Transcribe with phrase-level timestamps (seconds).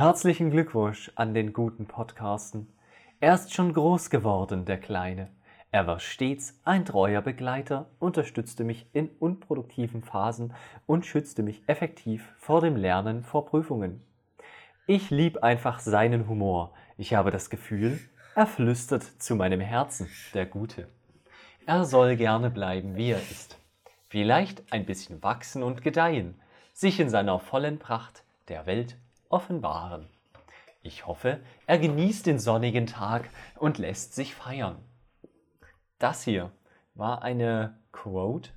[0.00, 2.72] Herzlichen Glückwunsch an den guten Podcasten.
[3.20, 5.28] Er ist schon groß geworden, der Kleine.
[5.72, 10.54] Er war stets ein treuer Begleiter, unterstützte mich in unproduktiven Phasen
[10.86, 14.02] und schützte mich effektiv vor dem Lernen vor Prüfungen.
[14.86, 16.72] Ich lieb einfach seinen Humor.
[16.96, 18.00] Ich habe das Gefühl,
[18.34, 20.88] er flüstert zu meinem Herzen, der Gute.
[21.66, 23.58] Er soll gerne bleiben, wie er ist.
[24.08, 26.40] Vielleicht ein bisschen wachsen und gedeihen,
[26.72, 28.96] sich in seiner vollen Pracht der Welt
[29.30, 30.08] offenbaren.
[30.82, 34.76] Ich hoffe, er genießt den sonnigen Tag und lässt sich feiern.
[35.98, 36.50] Das hier
[36.94, 38.50] war eine Quote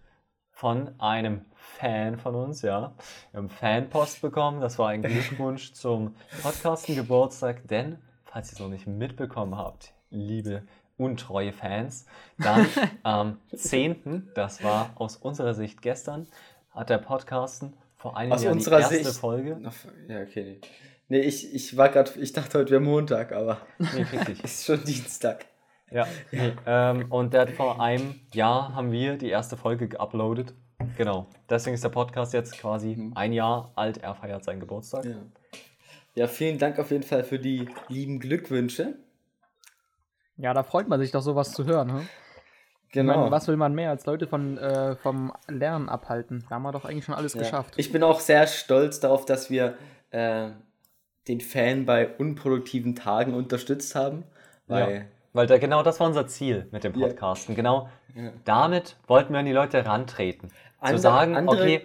[0.52, 2.94] von einem Fan von uns, ja.
[3.32, 4.62] Wir haben Fanpost bekommen.
[4.62, 10.64] Das war ein Glückwunsch zum Podcasten-Geburtstag, denn, falls ihr es noch nicht mitbekommen habt, liebe
[10.98, 12.06] untreue Fans,
[12.38, 12.66] dann
[13.04, 16.28] am 10., das war aus unserer Sicht gestern,
[16.72, 19.20] hat der Podcasten vor einem Aus Jahr unserer die erste Sicht.
[19.22, 19.62] Folge.
[20.10, 20.60] Ja, okay.
[21.08, 24.44] Nee, ich, ich war gerade, ich dachte heute wäre Montag, aber Nee, richtig.
[24.44, 25.46] ist schon Dienstag.
[25.90, 30.54] Ja, nee, ähm, und der hat vor einem Jahr haben wir die erste Folge geuploadet.
[30.98, 31.28] Genau.
[31.50, 34.00] Deswegen ist der Podcast jetzt quasi ein Jahr alt.
[34.00, 35.06] Er feiert seinen Geburtstag.
[35.06, 35.16] Ja.
[36.16, 38.96] ja, vielen Dank auf jeden Fall für die lieben Glückwünsche.
[40.36, 41.94] Ja, da freut man sich doch sowas zu hören.
[41.94, 42.10] Hm?
[42.94, 43.18] Genau.
[43.18, 46.46] meine, was will man mehr als Leute von, äh, vom Lernen abhalten?
[46.48, 47.42] Da haben wir doch eigentlich schon alles Ja.
[47.42, 47.74] geschafft.
[47.78, 49.76] Ich bin auch sehr stolz darauf, dass wir
[50.12, 50.50] äh,
[51.28, 54.24] den Fan bei unproduktiven Tagen unterstützt haben.
[54.68, 55.02] Weil, Ja.
[55.34, 57.08] Weil da, genau das war unser Ziel mit dem Ja.
[57.08, 57.56] Podcasten.
[57.56, 58.32] Genau Ja.
[58.46, 60.52] damit wollten wir an die Leute rantreten.
[60.80, 61.84] andere, zu sagen, andere, okay,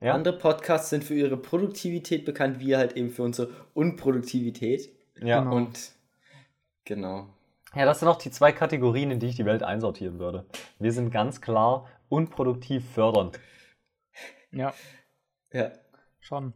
[0.00, 0.12] ja.
[0.14, 4.90] andere Podcasts sind für ihre Produktivität bekannt, wir halt eben für unsere Unproduktivität.
[5.20, 5.40] ja.
[5.40, 5.56] Genau.
[5.56, 5.90] Und
[6.84, 7.26] genau.
[7.74, 10.46] Ja, das sind auch die zwei Kategorien, in die ich die Welt einsortieren würde.
[10.78, 13.38] Wir sind ganz klar unproduktiv fördernd.
[14.52, 14.72] Ja,
[15.52, 15.70] Ja.
[16.20, 16.54] schon.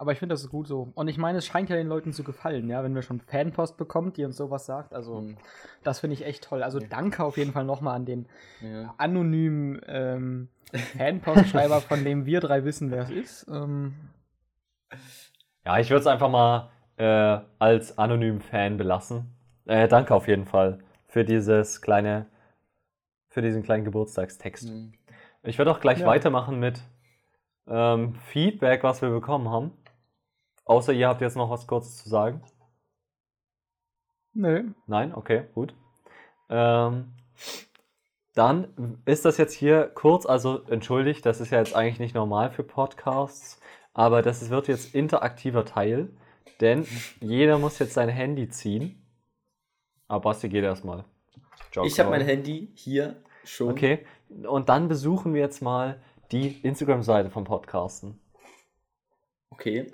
[0.00, 0.92] Aber ich finde, das ist gut so.
[0.94, 3.76] Und ich meine, es scheint ja den Leuten zu gefallen, ja, wenn wir schon Fanpost
[3.76, 4.92] bekommen, die uns sowas sagt.
[4.94, 5.36] Also, Mhm.
[5.82, 6.62] das finde ich echt toll.
[6.62, 8.28] Also, danke auf jeden Fall nochmal an den
[8.60, 8.94] ja.
[8.98, 10.48] anonymen ähm,
[10.96, 13.46] Fanpostschreiber, von dem wir drei wissen, wer es ist.
[13.48, 13.94] Ähm,
[15.64, 19.34] Ja, ich würde es einfach mal äh, als anonymen Fan belassen.
[19.68, 22.26] Äh, danke auf jeden Fall für dieses kleine,
[23.28, 24.70] für diesen kleinen Geburtstagstext.
[24.70, 24.94] Mhm.
[25.42, 26.06] Ich würde auch gleich Ja.
[26.06, 26.80] weitermachen mit
[27.68, 29.72] ähm, Feedback, was wir bekommen haben.
[30.64, 32.42] Außer ihr habt jetzt noch was Kurzes zu sagen.
[34.32, 34.72] nö.
[34.86, 35.14] Nein?
[35.14, 35.74] Okay, gut.
[36.48, 37.12] Ähm,
[38.34, 42.50] dann ist das jetzt hier kurz, also entschuldigt, das ist ja jetzt eigentlich nicht normal
[42.50, 43.60] für Podcasts,
[43.92, 46.08] aber das wird jetzt interaktiver Teil,
[46.60, 46.86] denn
[47.20, 48.97] jeder muss jetzt sein Handy ziehen.
[50.08, 51.04] Aber Basti geht erstmal.
[51.70, 53.70] Ciao, Ich habe mein Handy hier schon.
[53.70, 54.04] Okay,
[54.46, 56.00] und dann besuchen wir jetzt mal
[56.32, 58.18] die Instagram-Seite vom Podcasten.
[59.50, 59.90] Okay.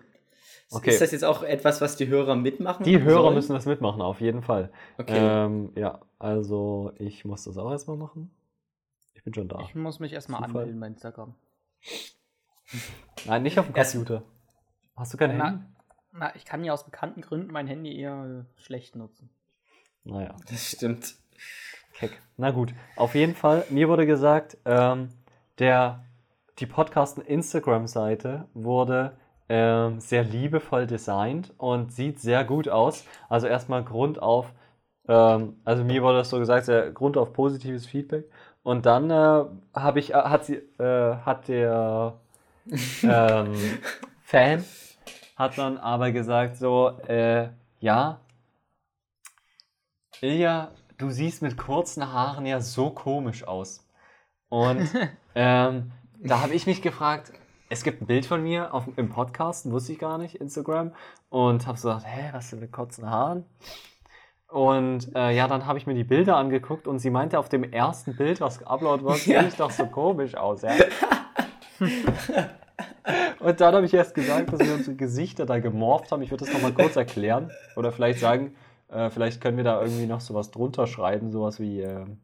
[0.70, 0.90] Okay.
[0.90, 2.84] Ist das jetzt auch etwas, was die Hörer mitmachen?
[2.84, 3.34] Die Hörer sollen?
[3.34, 4.72] müssen das mitmachen, auf jeden Fall.
[4.98, 5.16] Okay.
[5.18, 8.34] Ähm, ja, also ich muss das auch erstmal machen.
[9.14, 9.60] Ich bin schon da.
[9.60, 10.62] Ich muss mich erstmal Zufall.
[10.62, 11.34] anmelden bei Instagram.
[13.26, 14.22] Nein, nicht auf dem Erst- Computer.
[14.96, 15.44] Hast du kein Handy?
[15.44, 15.66] Na,
[16.12, 19.30] na, ich kann ja aus bekannten Gründen mein Handy eher schlecht nutzen.
[20.04, 21.14] Naja, Das stimmt.
[21.94, 22.20] keck.
[22.36, 25.08] Na gut, auf jeden Fall, mir wurde gesagt, ähm,
[25.58, 26.04] der,
[26.58, 29.16] die Podcasten-Instagram-Seite wurde
[29.48, 33.04] ähm, sehr liebevoll designt und sieht sehr gut aus.
[33.28, 34.52] Also erstmal Grund auf,
[35.08, 38.24] ähm, also mir wurde das so gesagt, sehr Grund auf positives Feedback.
[38.62, 39.44] Und dann äh,
[39.74, 42.14] habe ich, äh, hat sie, äh, hat der
[43.02, 43.54] ähm,
[44.22, 44.64] Fan
[45.36, 47.48] hat dann aber gesagt so, äh,
[47.80, 48.20] ja,
[50.20, 53.86] Ilja, du siehst mit kurzen Haaren ja so komisch aus.
[54.48, 54.88] Und
[55.34, 57.32] ähm, da habe ich mich gefragt,
[57.68, 60.92] es gibt ein Bild von mir auf, im Podcast, wusste ich gar nicht, Instagram,
[61.30, 63.44] und habe so gedacht, hä, was denn mit kurzen Haaren?
[64.48, 67.64] Und äh, ja, dann habe ich mir die Bilder angeguckt und sie meinte, auf dem
[67.64, 69.42] ersten Bild, was geuploadet wird, sehe Ja.
[69.42, 70.72] ich doch so komisch aus, ja.
[73.40, 76.22] Und dann habe ich erst gesagt, dass wir unsere Gesichter da gemorpht haben.
[76.22, 77.50] Ich würde das nochmal kurz erklären.
[77.76, 78.54] Oder vielleicht sagen,
[78.88, 82.20] äh, vielleicht können wir da irgendwie noch sowas drunter schreiben, sowas wie, ähm,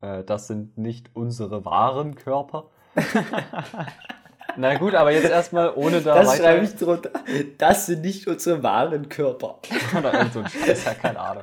[0.00, 2.70] äh, das sind nicht unsere wahren Körper.
[4.58, 7.10] Na gut, aber jetzt erstmal ohne da Das weiter- schreibe ich drunter.
[7.58, 9.58] Das sind nicht unsere wahren Körper.
[9.98, 11.42] Oder irgend so ein Scheiß, ja, keine Ahnung.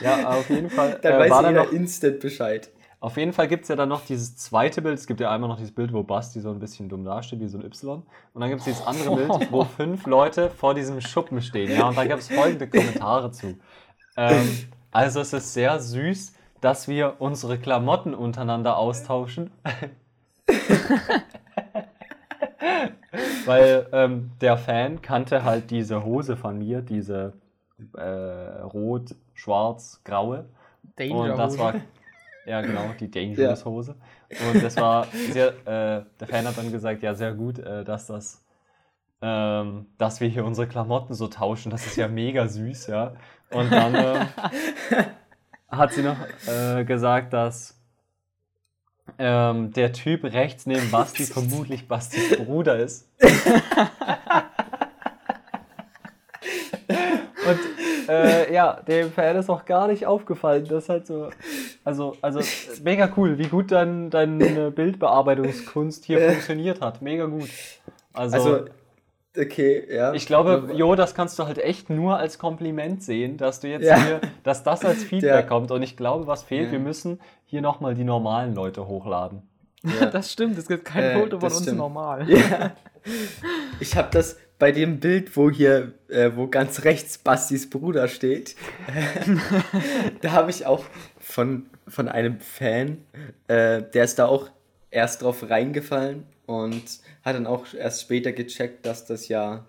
[0.00, 0.98] Ja, auf jeden Fall.
[1.02, 2.70] Dann äh, weiß war jeder noch, instant Bescheid.
[3.06, 4.98] Auf jeden Fall gibt es ja dann noch dieses zweite Bild.
[4.98, 7.46] Es gibt ja einmal noch dieses Bild, wo Basti so ein bisschen dumm dasteht, wie
[7.46, 8.02] so ein Y.
[8.34, 11.70] Und dann gibt es dieses andere Bild, wo fünf Leute vor diesem Schuppen stehen.
[11.70, 13.58] Ja, und da gab es folgende Kommentare zu.
[14.16, 14.58] Ähm,
[14.90, 19.52] also es ist sehr süß, dass wir unsere Klamotten untereinander austauschen.
[23.44, 27.34] Weil ähm, der Fan kannte halt diese Hose von mir, diese
[27.96, 28.02] äh,
[28.62, 30.46] rot, schwarz, graue.
[30.98, 31.74] Und das war,
[32.46, 33.96] ja genau, die Dangerous-Hose.
[34.52, 38.06] Und das war sehr, äh, der Fan hat dann gesagt, ja, sehr gut, äh, dass
[38.06, 38.44] das,
[39.20, 43.14] ähm, dass wir hier unsere Klamotten so tauschen, das ist ja mega süß, ja.
[43.50, 44.26] Und dann äh,
[45.68, 46.16] hat sie noch
[46.46, 47.76] äh, gesagt, dass
[49.18, 53.08] ähm, der Typ rechts neben Basti vermutlich Bastis Bruder ist.
[57.46, 57.58] Und
[58.08, 60.66] äh, ja, dem Fan ist auch gar nicht aufgefallen.
[60.68, 61.30] Das ist halt so.
[61.84, 62.40] Also, also
[62.82, 67.02] mega cool, wie gut dann deine Bildbearbeitungskunst hier funktioniert hat.
[67.02, 67.48] Mega gut.
[68.12, 68.64] Also, Also,
[69.38, 70.12] okay, ja.
[70.14, 73.84] ich glaube, Jo, das kannst du halt echt nur als Kompliment sehen, dass du jetzt
[73.84, 73.96] Ja.
[74.02, 75.42] hier, dass das als Feedback Ja.
[75.42, 75.70] kommt.
[75.70, 76.72] Und ich glaube, was fehlt, Ja.
[76.72, 79.42] wir müssen hier nochmal die normalen Leute hochladen.
[79.84, 80.06] ja.
[80.10, 81.78] Das stimmt, es gibt kein Äh, Foto von uns stimmt.
[81.78, 82.28] normal.
[82.30, 82.72] Ja.
[83.78, 88.56] Ich habe das bei dem Bild, wo hier, äh, wo ganz rechts Bastis Bruder steht,
[90.22, 90.84] da habe ich auch
[91.18, 93.04] von, von einem Fan,
[93.48, 94.50] äh, der ist da auch
[94.90, 99.66] erst drauf reingefallen und hat dann auch erst später gecheckt, dass das ja,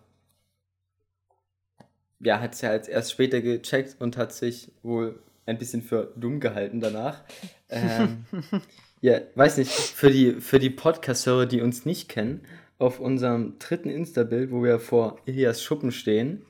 [2.19, 6.13] ja, hat es ja jetzt erst später gecheckt und hat sich wohl ein bisschen für
[6.15, 7.23] dumm gehalten danach.
[7.69, 8.25] Ähm,
[9.01, 12.41] ja, weiß nicht, für die, für die Podcast-Hörer, die uns nicht kennen,
[12.79, 16.45] auf unserem dritten Insta-Bild, wo wir vor Ilias Schuppen stehen,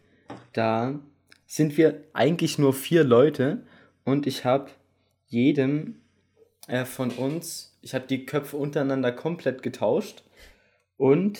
[0.53, 1.00] da
[1.45, 3.63] sind wir eigentlich nur vier Leute
[4.03, 4.69] und ich habe
[5.27, 5.95] jedem
[6.68, 10.24] äh, von uns, ich habe die Köpfe untereinander komplett getauscht
[10.97, 11.39] und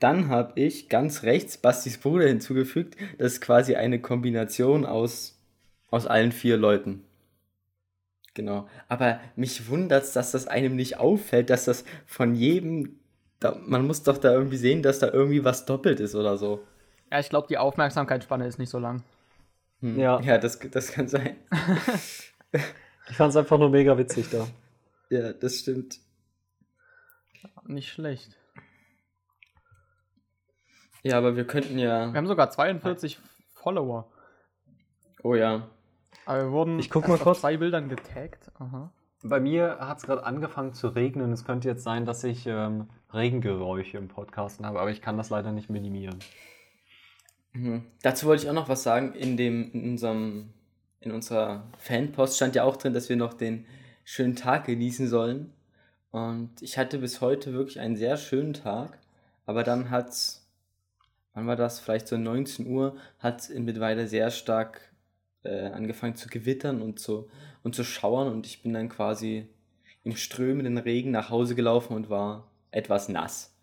[0.00, 2.96] dann habe ich ganz rechts Bastis Bruder hinzugefügt.
[3.18, 5.38] Das ist quasi eine Kombination aus,
[5.90, 7.04] aus allen vier Leuten.
[8.34, 8.66] Genau.
[8.88, 12.99] Aber mich wundert es, dass das einem nicht auffällt, dass das von jedem.
[13.40, 16.60] Da, man muss doch da irgendwie sehen, dass da irgendwie was doppelt ist oder so.
[17.10, 19.02] Ja, ich glaube, die Aufmerksamkeitsspanne ist nicht so lang.
[19.80, 19.98] Hm.
[19.98, 20.20] Ja.
[20.20, 21.36] Ja, das, das kann sein.
[23.08, 24.46] Ich fand es einfach nur mega witzig da.
[25.08, 25.98] Ja, das stimmt.
[27.64, 28.36] Nicht schlecht.
[31.02, 32.12] Ja, aber wir könnten Wir ja.
[32.14, 33.18] haben sogar 42
[33.54, 34.10] Follower.
[35.24, 35.68] Oh ja.
[36.24, 37.40] Aber wir wurden Ich guck mal auf kurz.
[37.40, 38.50] zwei Bildern getaggt.
[38.60, 38.92] Aha.
[39.22, 41.32] Bei mir hat es gerade angefangen zu regnen.
[41.32, 45.28] Es könnte jetzt sein, dass ich ähm, Regengeräusche im Podcasten habe, aber ich kann das
[45.28, 46.18] leider nicht minimieren.
[47.52, 47.84] Mhm.
[48.02, 49.12] Dazu wollte ich auch noch was sagen.
[49.14, 50.54] In, dem, in, unserem,
[51.00, 53.66] in unserer Fanpost stand ja auch drin, dass wir noch den
[54.04, 55.52] schönen Tag genießen sollen.
[56.10, 58.98] Und ich hatte bis heute wirklich einen sehr schönen Tag.
[59.44, 60.48] Aber dann hat's,
[61.34, 61.78] wann war das?
[61.78, 64.89] Vielleicht so 19 Uhr, hat es in Mittweida sehr stark
[65.42, 67.28] äh, angefangen zu gewittern und zu,
[67.62, 68.28] und zu schauern.
[68.28, 69.48] Und ich bin dann quasi
[70.04, 73.54] im strömenden Regen nach Hause gelaufen und war etwas nass.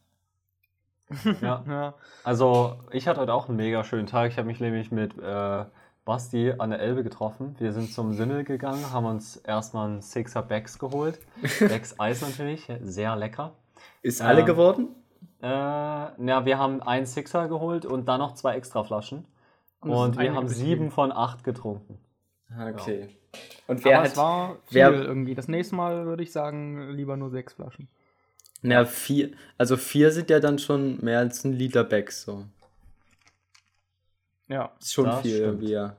[1.42, 1.64] Ja.
[1.68, 1.94] Ja.
[2.24, 4.30] Also, ich hatte heute auch einen mega schönen Tag.
[4.32, 5.64] Ich habe mich nämlich mit äh,
[6.04, 7.56] Basti an der Elbe getroffen.
[7.60, 11.20] Wir sind zum Sinnel gegangen, haben uns erstmal einen Sixer Becks geholt.
[11.60, 13.54] Becks Eis natürlich, sehr lecker.
[14.02, 14.88] Ist alle Ähm, geworden?
[15.42, 19.26] Äh, ja, wir haben einen Sixer geholt und dann noch zwei extra Flaschen.
[19.82, 22.00] Und Und, wir haben sieben von acht getrunken.
[22.50, 23.10] Ah, Okay.
[23.68, 24.12] Und wer Aber hat.
[24.12, 25.36] es war viel wer- irgendwie.
[25.36, 27.90] Das nächste Mal würde ich sagen, lieber nur sechs Flaschen.
[28.62, 29.32] Na, vier.
[29.58, 32.46] Also vier sind ja dann schon mehr als ein Liter Becks, so.
[34.48, 34.72] Ja.
[34.80, 35.46] Ist schon Das viel stimmt.
[35.46, 35.96] irgendwie, ja.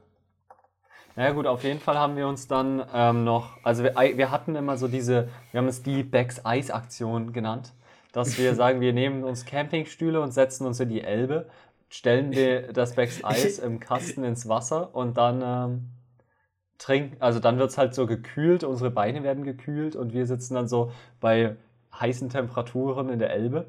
[1.16, 4.54] Naja gut, auf jeden Fall haben wir uns dann ähm, noch, also wir, wir hatten
[4.54, 7.72] immer so diese, wir haben es die Becks Eis Aktion genannt,
[8.12, 11.48] dass wir sagen, wir nehmen uns Campingstühle und setzen uns in die Elbe,
[11.88, 15.90] stellen wir das Becks Eis im Kasten ins Wasser und dann ähm,
[16.78, 20.54] trinken, also dann wird es halt so gekühlt, unsere Beine werden gekühlt und wir sitzen
[20.54, 21.56] dann so bei
[21.98, 23.66] heißen Temperaturen in der Elbe.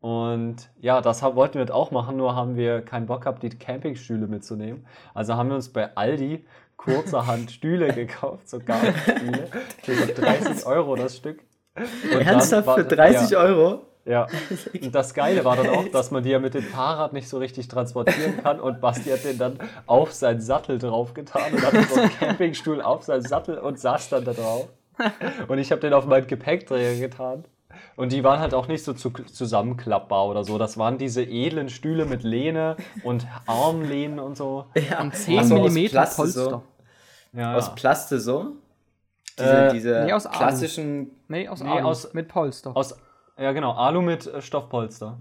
[0.00, 4.26] Und ja, das wollten wir auch machen, nur haben wir keinen Bock gehabt, die Campingstühle
[4.28, 4.86] mitzunehmen.
[5.12, 6.46] Also haben wir uns bei Aldi
[6.78, 9.48] kurzerhand Stühle gekauft, so Gartenstühle,
[9.82, 11.44] für so 30 Euro das Stück.
[11.76, 13.82] Und Ernsthaft war- für 30 ja, Euro?
[14.04, 14.26] Ja.
[14.82, 17.38] Und das Geile war dann auch, dass man die ja mit dem Fahrrad nicht so
[17.38, 22.00] richtig transportieren kann und Basti hat den dann auf seinen Sattel draufgetan und hatte so
[22.00, 24.68] einen Campingstuhl auf seinen Sattel und saß dann da drauf.
[25.48, 27.44] Und ich habe den auf meinen Gepäckträger getan.
[27.96, 30.58] Und die waren halt auch nicht so zu, zusammenklappbar oder so.
[30.58, 34.66] Das waren diese edlen Stühle mit Lehne und Armlehnen und so.
[34.90, 35.00] Ja.
[35.00, 36.42] Und 10 Ach so, aus mm Plaste Polster.
[36.50, 36.62] So.
[37.32, 38.56] Ja, Aus Plaste so?
[39.38, 41.10] Diese, Äh, diese nee, aus klassischen.
[41.28, 42.76] Nee, aus Nee, aus- mit Polster.
[42.76, 42.96] aus,
[43.40, 45.18] ja genau, Alu mit äh, Stoffpolster.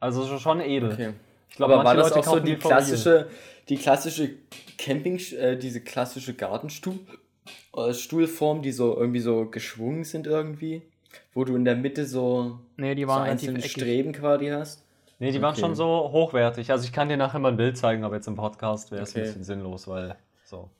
[0.00, 0.92] Also schon- edel.
[0.92, 1.12] Okay.
[1.48, 3.28] Ich glaube, Aber war manche das Leute auch so kaufen die klassische,
[3.68, 4.30] die klassische
[4.78, 6.98] Camping, äh, diese klassische Gartenstuhl,
[7.76, 10.82] äh, Stuhlform, die so irgendwie so geschwungen sind irgendwie?
[11.34, 13.72] Wo du in der Mitte so, Nee, die so waren relativ einzelne eckig.
[13.72, 14.84] Streben quasi hast.
[15.18, 15.60] Nee, die waren Okay.
[15.60, 16.70] schon so hochwertig.
[16.70, 19.10] Also ich kann dir nachher mal ein Bild zeigen, aber jetzt im Podcast wäre es
[19.10, 19.20] Okay.
[19.20, 20.70] ein bisschen sinnlos, weil so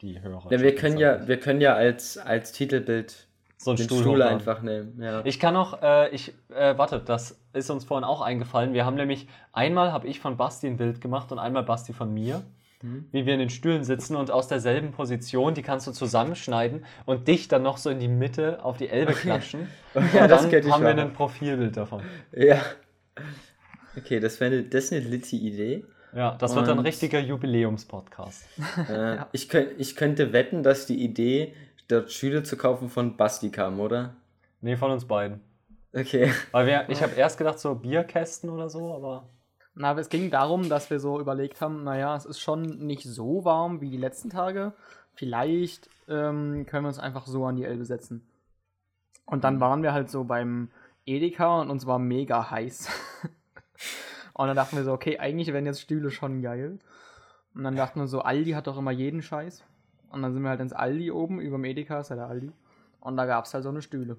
[0.00, 0.46] die Hörer.
[0.50, 3.26] Ja, wir können ja, wir können ja als, als Titelbild
[3.62, 4.98] so einen den Stuhl, Stuhl, einfach nehmen.
[5.02, 5.20] Ja.
[5.24, 8.72] Ich kann noch, äh, ich, äh, warte, das ist uns vorhin auch eingefallen.
[8.72, 12.12] Wir haben nämlich, einmal habe ich von Basti ein Bild gemacht und einmal Basti von
[12.14, 12.42] mir,
[12.80, 13.04] Hm?
[13.12, 17.28] wie wir in den Stühlen sitzen und aus derselben Position, die kannst du zusammenschneiden und
[17.28, 19.68] dich dann noch so in die Mitte auf die Elbe klatschen.
[20.14, 22.00] ja, und das dann ich haben wir ein Profilbild davon.
[22.32, 22.62] Ja.
[23.98, 25.84] Okay, das wäre eine, das ist eine litte Idee.
[26.14, 28.46] Ja, das wird dann ein Und- richtiger Jubiläumspodcast.
[28.88, 31.54] Äh, ich, könnt, ich könnte wetten, dass die Idee,
[31.90, 34.14] dort Schüler zu kaufen, von Basti kam, oder?
[34.60, 35.40] Nee, von uns beiden.
[35.92, 36.32] Okay.
[36.52, 39.28] Weil wir, ich habe erst gedacht, so Bierkästen oder so, aber
[39.74, 43.04] Na, aber es ging darum, dass wir so überlegt haben, naja, es ist schon nicht
[43.04, 44.72] so warm wie die letzten Tage.
[45.14, 48.26] Vielleicht ähm, können wir uns einfach so an die Elbe setzen.
[49.26, 50.70] Und dann waren wir halt so beim
[51.06, 52.88] Edeka und uns war mega heiß.
[54.34, 56.78] und dann dachten wir so, okay, eigentlich wären jetzt Stühle schon geil.
[57.54, 59.64] Und dann dachten wir so, Aldi hat doch immer jeden Scheiß.
[60.10, 62.52] Und dann sind wir halt ins Aldi oben, über dem Edeka ist ja der Aldi.
[63.00, 64.16] Und da gab es halt so eine Stühle.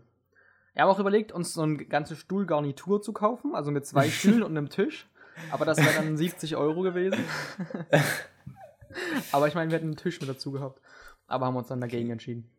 [0.73, 4.43] Wir haben auch überlegt, uns so eine ganze Stuhlgarnitur zu kaufen, also mit zwei Stühlen
[4.43, 5.07] und einem Tisch.
[5.51, 7.19] Aber das wäre dann 70 Euro gewesen.
[9.31, 10.81] Aber ich meine, wir hätten einen Tisch mit dazu gehabt.
[11.27, 12.49] Aber haben uns dann dagegen entschieden.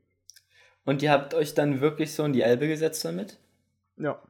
[0.84, 3.38] Und ihr habt euch dann wirklich so in die Elbe gesetzt damit?
[3.96, 4.20] Ja.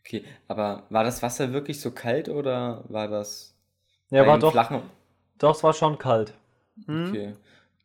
[0.00, 3.54] Okay, aber war das Wasser wirklich so kalt oder war das
[4.08, 4.82] ja, war doch, flachen?
[5.38, 6.34] doch, es war schon kalt.
[6.86, 7.08] Hm?
[7.08, 7.36] Okay.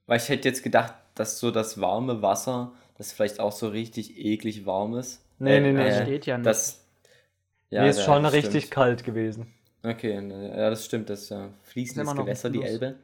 [0.07, 4.17] Weil ich hätte jetzt gedacht, dass so das warme Wasser, das vielleicht auch so richtig
[4.17, 5.23] eklig warm ist.
[5.39, 5.83] Nee, nee, nee.
[5.83, 6.45] Das Äh, steht ja nicht.
[6.47, 6.85] das,
[7.69, 8.71] ja, nee, ist ja, schon das richtig stimmt.
[8.73, 9.53] kalt gewesen.
[9.83, 12.61] Okay, ja, das stimmt, das ist ja fließendes immer noch ein Gewässer, die.
[12.63, 12.95] Elbe.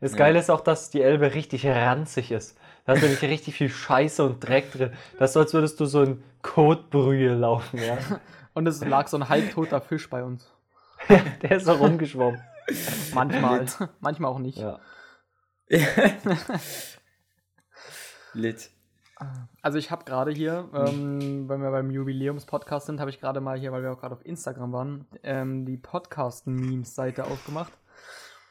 [0.00, 0.18] Das Ja.
[0.18, 2.56] Geile ist auch, dass die Elbe richtig ranzig ist.
[2.86, 4.92] Da ist nämlich richtig viel Scheiße und Dreck drin.
[5.18, 7.98] Das ist so, als würdest du so in Kotbrühe laufen, ja.
[8.54, 10.50] Und es lag so ein halbtoter Fisch bei uns.
[11.42, 12.40] Der ist so rumgeschwommen.
[13.14, 13.66] Manchmal.
[14.00, 14.58] Manchmal auch nicht.
[14.58, 14.80] Ja.
[18.34, 18.70] Lit.
[19.62, 23.56] Also ich habe gerade hier, ähm, wenn wir beim Jubiläums-Podcast sind, habe ich gerade mal
[23.56, 27.72] hier, weil wir auch gerade auf Instagram waren, ähm, die Podcast-Memes-Seite aufgemacht.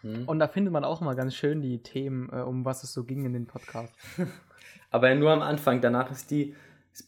[0.02, 0.30] Hm.
[0.30, 3.04] Und da findet man auch mal ganz schön die Themen, äh, um was es so
[3.04, 3.98] ging in den Podcasts.
[4.92, 6.56] Aber nur am Anfang, danach ist die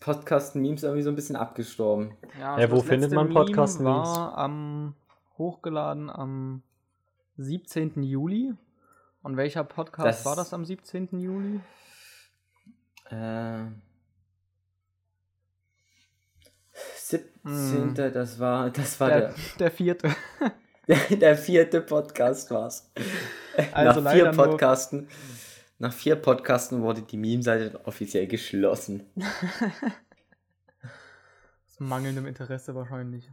[0.02, 2.18] Podcast-Memes irgendwie so ein bisschen abgestorben.
[2.38, 4.10] Ja, also wo findet man Meme Podcast-Memes?
[4.10, 4.94] war am,
[5.38, 6.64] hochgeladen am
[7.38, 8.04] 17.
[8.04, 8.56] Juli.
[9.24, 11.20] Und welcher Podcast Das- war das am 17.
[11.20, 11.60] Juli?
[13.10, 13.66] Äh,
[16.96, 17.94] 17.
[17.96, 20.16] Das war, das war Der, der, der vierte.
[20.88, 22.90] der, der vierte Podcast war's.
[23.74, 25.10] Also nach vier Podcasten,
[25.78, 29.04] nach vier Podcasten wurde die Meme-Seite offiziell geschlossen.
[31.68, 33.30] Aus mangelndem Interesse wahrscheinlich.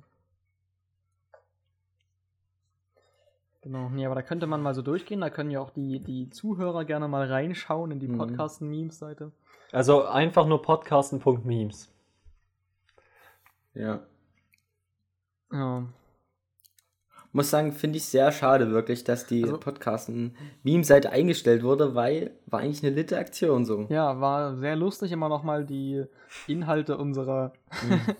[3.68, 5.20] Genau, nee, aber da könnte man mal so durchgehen.
[5.20, 8.16] Da können ja auch die, die Zuhörer gerne mal reinschauen in die Mhm.
[8.16, 9.30] Podcasten-Memes-Seite.
[9.72, 11.92] Also einfach nur podcasten.memes.
[13.74, 14.00] Ja.
[15.52, 15.86] Ja.
[17.32, 22.60] Muss sagen, finde ich sehr schade wirklich, dass die Also- Podcasten-Meme-Seite eingestellt wurde, weil war
[22.60, 23.82] eigentlich eine litte Aktion so.
[23.90, 26.06] ja, war sehr lustig, immer nochmal die
[26.46, 27.52] Inhalte unserer.
[27.68, 27.94] also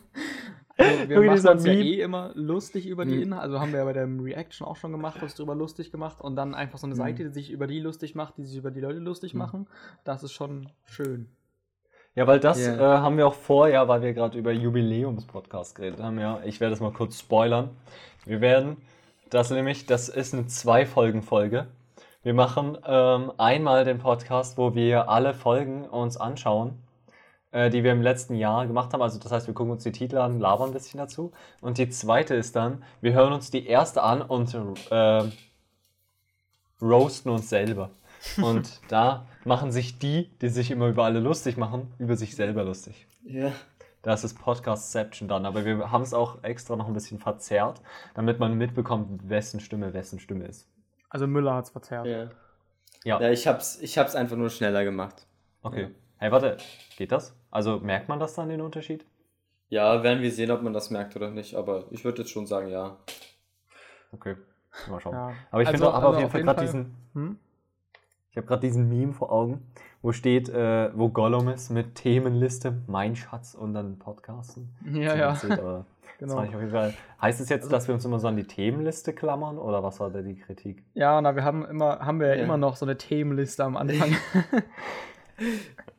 [1.09, 1.85] wir Wirklich machen uns ja Meme.
[1.85, 3.23] eh immer lustig über die Mhm.
[3.23, 3.43] Inhalte.
[3.45, 6.21] Also haben wir ja bei der Reaction auch schon gemacht, uns drüber lustig gemacht.
[6.21, 6.99] Und dann einfach so eine Mhm.
[6.99, 9.39] Seite, die sich über die lustig macht, die sich über die Leute lustig Mhm.
[9.39, 9.67] machen.
[10.05, 11.29] Das ist schon schön.
[12.15, 12.75] Ja, weil das Ja.
[12.75, 16.41] äh, haben wir auch vorher, weil wir gerade über Jubiläums-Podcast geredet haben, ja.
[16.45, 17.71] Ich werde es mal kurz spoilern.
[18.25, 18.77] Wir werden,
[19.31, 21.67] das nämlich, das ist eine Zwei-Folgen-Folge.
[22.23, 26.75] Wir machen ähm, einmal den Podcast, wo wir alle Folgen uns anschauen,
[27.51, 29.03] äh, die wir im letzten Jahr gemacht haben.
[29.03, 31.33] Also das heißt, wir gucken uns die Titel an, labern ein bisschen dazu.
[31.61, 34.55] Und die zweite ist dann, wir hören uns die erste an und
[34.91, 35.23] äh,
[36.81, 37.91] roasten uns selber.
[38.43, 42.65] Und da machen sich die, die sich immer über alle lustig machen, über sich selber
[42.65, 43.07] lustig.
[43.23, 43.53] Ja.
[44.03, 47.81] Das ist Podcastception dann, aber wir haben es auch extra noch ein bisschen verzerrt,
[48.15, 50.69] damit man mitbekommt, wessen Stimme wessen Stimme ist.
[51.09, 52.07] Also Müller hat es verzerrt.
[52.07, 52.29] Ja.
[53.05, 55.27] Ja, Ja, ich hab's, ich hab's einfach nur schneller gemacht.
[55.63, 55.91] okay.
[56.21, 56.57] Hey, warte,
[56.97, 57.38] geht das?
[57.51, 59.05] Also merkt man das dann den Unterschied?
[59.71, 62.47] Ja, werden wir sehen, ob man das merkt oder nicht, aber ich würde jetzt schon
[62.47, 62.97] sagen, ja.
[64.13, 64.37] Okay,
[64.89, 65.13] mal schauen.
[65.15, 65.33] Ja.
[65.51, 67.39] Aber ich Also- finde auch aber also auf jeden Fall gerade diesen, Hm?
[68.31, 69.67] ich habe gerade diesen Meme vor Augen,
[70.01, 74.75] wo steht, äh, wo Gollum ist mit Themenliste, mein Schatz und dann Podcasten.
[74.93, 75.29] Ja, ja.
[75.51, 75.85] aber
[76.21, 76.35] Das Genau.
[76.41, 76.95] fand ich auf jeden Fall.
[77.23, 80.01] Heißt es jetzt, Also- dass wir uns immer so an die Themenliste klammern oder was
[80.01, 80.83] war da die Kritik?
[80.95, 82.43] Ja, na, wir haben immer, haben wir ja, Ja.
[82.43, 84.17] immer noch so eine Themenliste am Anfang.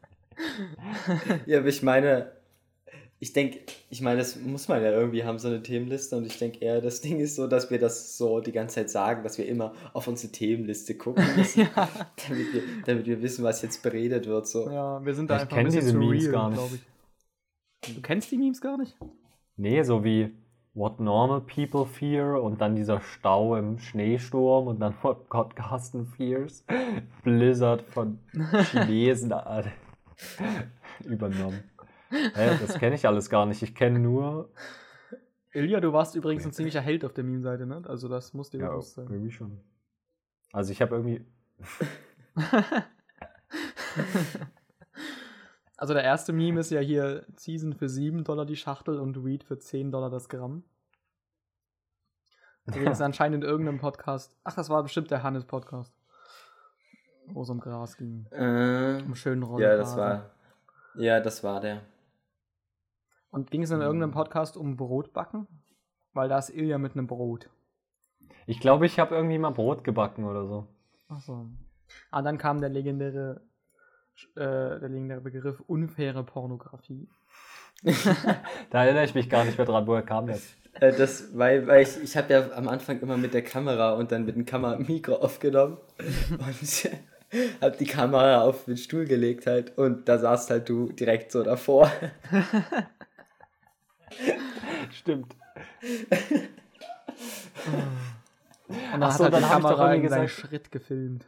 [1.46, 2.32] Ja, aber ich meine,
[3.22, 6.16] ich denke, ich meine, das muss man ja irgendwie haben, so eine Themenliste.
[6.16, 8.90] Und ich denke eher, das Ding ist so, dass wir das so die ganze Zeit
[8.90, 11.90] sagen, dass wir immer auf unsere Themenliste gucken müssen, ja.
[12.28, 14.48] damit, wir, damit wir wissen, was jetzt beredet wird.
[14.48, 14.70] So.
[14.70, 16.80] ja, wir sind da Ich einfach ein bisschen diese zu Memes real, gar nicht.
[17.86, 17.96] ich.
[17.96, 18.96] Du kennst die Memes gar nicht?
[19.58, 20.32] Nee, so wie
[20.74, 26.06] What Normal People Fear und dann dieser Stau im Schneesturm und dann What God Carsten
[26.06, 26.64] Fears.
[27.24, 28.20] Blizzard von
[28.72, 29.64] Chinesen äh,
[31.06, 31.64] übernommen.
[32.10, 33.62] Hä, das kenne ich alles gar nicht.
[33.62, 34.52] Ich kenne nur.
[35.52, 37.82] Ilja, du warst übrigens ein ziemlicher Held auf der Meme-Seite, ne?
[37.86, 39.08] Also das muss dir Ja, bewusst sein.
[39.10, 39.60] irgendwie schon.
[40.52, 41.26] Also ich habe irgendwie.
[45.78, 49.46] Also der erste Meme ist ja hier Season für 7 Dollar die Schachtel und Weed
[49.46, 50.64] für 10 Dollar das Gramm.
[52.66, 54.36] Da ging es anscheinend in irgendeinem Podcast.
[54.44, 55.94] Ach, das war bestimmt der Hannes-Podcast.
[57.34, 58.26] Wo es um Gras ging.
[58.32, 59.62] Äh, Um schönen Rollen.
[59.64, 60.32] ja, das war.
[60.96, 61.82] Ja, das war der.
[63.32, 65.48] Und ging es in irgendeinem Podcast um Brotbacken?
[66.14, 67.50] Weil da ist Ilja mit einem Brot.
[68.48, 70.68] Ich glaube, ich habe irgendwie mal Brot gebacken oder so.
[71.08, 71.48] Achso.
[72.10, 73.42] Ah, dann kam der legendäre,
[74.36, 74.40] äh,
[74.80, 77.08] der legendäre Begriff unfaire Pornografie.
[78.72, 80.54] Da erinnere ich mich gar nicht mehr dran, woher kam das.
[80.74, 84.12] Äh, das, weil, weil ich, ich habe ja am Anfang immer mit der Kamera und
[84.12, 85.78] dann mit dem Kamera-Mikro aufgenommen
[86.32, 86.90] und
[87.62, 91.44] habe die Kamera auf den Stuhl gelegt halt und da saßt halt du direkt so
[91.44, 91.92] davor.
[94.92, 95.36] Stimmt.
[98.68, 100.28] Und dann Ach hat so, halt dann die hab ich doch Kamera irgendwie in seinen
[100.28, 101.26] gesagt- Schritt gefilmt.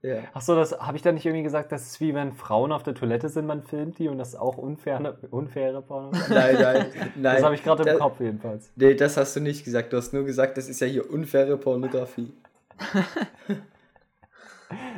[0.00, 0.18] Ja.
[0.32, 2.94] Achso, das habe ich da nicht irgendwie gesagt, das ist wie wenn Frauen auf der
[2.94, 6.28] Toilette sind, man filmt die und das ist auch unfaire, unfaire Pornografie.
[6.34, 7.34] Nein, nein, nein.
[7.34, 8.70] Das habe ich gerade im Kopf jedenfalls.
[8.76, 9.92] Nee, das hast du nicht gesagt.
[9.92, 12.32] Du hast nur gesagt, das ist ja hier unfaire Pornografie.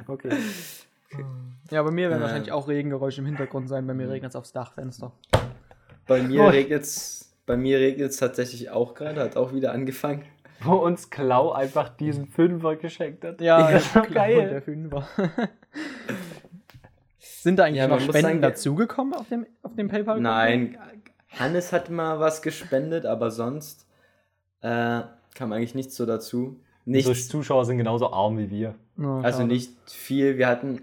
[0.06, 0.30] Okay.
[1.70, 2.24] Ja, bei mir werden Äh.
[2.24, 3.86] wahrscheinlich auch Regengeräusche im Hintergrund sein.
[3.86, 5.12] Bei mir regnet es aufs Dachfenster.
[6.06, 6.48] Bei mir Oh.
[6.48, 10.24] regnet's, bei mir regnet's tatsächlich auch gerade, hat auch wieder angefangen.
[10.62, 13.40] Wo uns Klau einfach diesen Fünfer geschenkt hat.
[13.40, 14.48] Ja, das war klar, geil.
[14.50, 15.08] Der Fünfer.
[17.18, 20.20] Sind da eigentlich Ja, noch Spenden sagen, dazugekommen auf dem, auf dem PayPal?
[20.20, 20.76] Nein,
[21.38, 23.86] Hannes hat mal was gespendet, aber sonst
[24.60, 25.00] äh,
[25.34, 26.60] kam eigentlich nichts so dazu.
[26.96, 28.74] Unsere Nichts, Zuschauer sind genauso arm wie wir.
[28.98, 30.36] Oh, also nicht viel.
[30.38, 30.82] Wir hatten,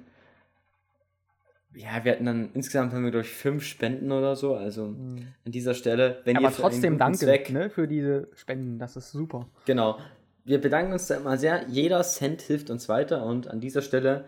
[1.75, 4.55] ja, wir hatten dann insgesamt haben wir durch fünf Spenden oder so.
[4.55, 5.27] Also Hm.
[5.45, 8.79] an dieser Stelle, wenn Aber ihr einen trotzdem danke Zweck, ne, für diese Spenden.
[8.79, 9.47] Das ist super.
[9.65, 9.99] Genau.
[10.43, 11.67] Wir bedanken uns da immer sehr.
[11.67, 14.25] Jeder Cent hilft uns weiter und an dieser Stelle,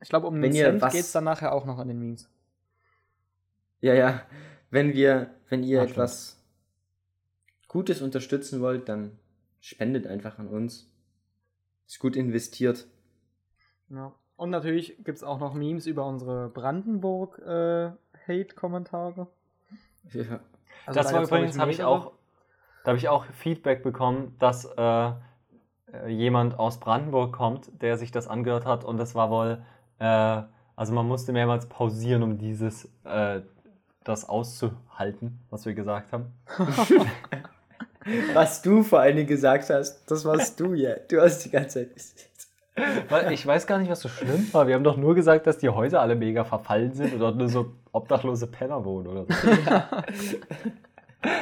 [0.00, 1.88] Ich glaube, um Wenn einen ihr Cent was- geht es dann nachher auch noch an
[1.88, 2.30] den Memes.
[3.80, 4.22] ja, ja,
[4.70, 5.90] wenn wir, wenn ihr stimmt.
[5.92, 6.40] etwas
[7.66, 9.18] Gutes unterstützen wollt, dann
[9.60, 10.90] spendet einfach an uns.
[11.86, 12.86] Ist gut investiert.
[13.88, 14.12] Ja.
[14.36, 19.26] Und natürlich gibt es auch noch Memes über unsere Brandenburg-Hate-Kommentare.
[20.12, 20.40] Ja.
[20.86, 22.12] Also das da war übrigens, habe ich auch,
[22.84, 25.10] da habe ich auch Feedback bekommen, dass äh,
[25.92, 29.62] äh, jemand aus Brandenburg kommt, der sich das angehört hat und das war wohl,
[29.98, 30.42] äh,
[30.76, 33.42] also man musste mehrmals pausieren, um dieses, äh,
[34.04, 36.32] das auszuhalten, was wir gesagt haben.
[38.34, 40.94] Was du vor allen Dingen gesagt hast, das warst du ja.
[41.08, 43.30] Du hast die ganze Zeit.
[43.32, 44.66] Ich weiß gar nicht, was so schlimm war.
[44.68, 47.48] Wir haben doch nur gesagt, dass die Häuser alle mega verfallen sind und dort nur
[47.48, 49.48] so obdachlose Penner wohnen oder so.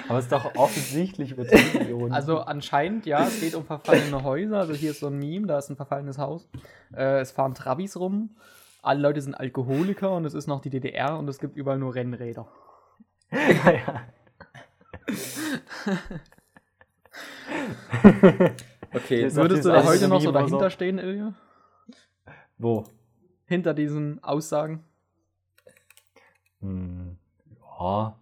[0.09, 2.13] Aber es ist doch offensichtlich übertrieben.
[2.13, 4.59] Also anscheinend, ja, es geht um verfallene Häuser.
[4.61, 6.49] Also hier ist so ein Meme, da ist ein verfallenes Haus.
[6.95, 8.31] Äh, es fahren Trabis rum.
[8.83, 11.95] Alle Leute sind Alkoholiker und es ist noch die DDR und es gibt überall nur
[11.95, 12.47] Rennräder.
[13.33, 14.03] ja, ja.
[18.93, 20.71] Okay, Jetzt- Würdest du da heute noch so dahinter so?
[20.71, 21.35] stehen, Ilja?
[22.59, 22.85] Wo?
[23.47, 24.83] Hinter diesen Aussagen?
[26.61, 27.17] Hm,
[27.79, 28.19] ja,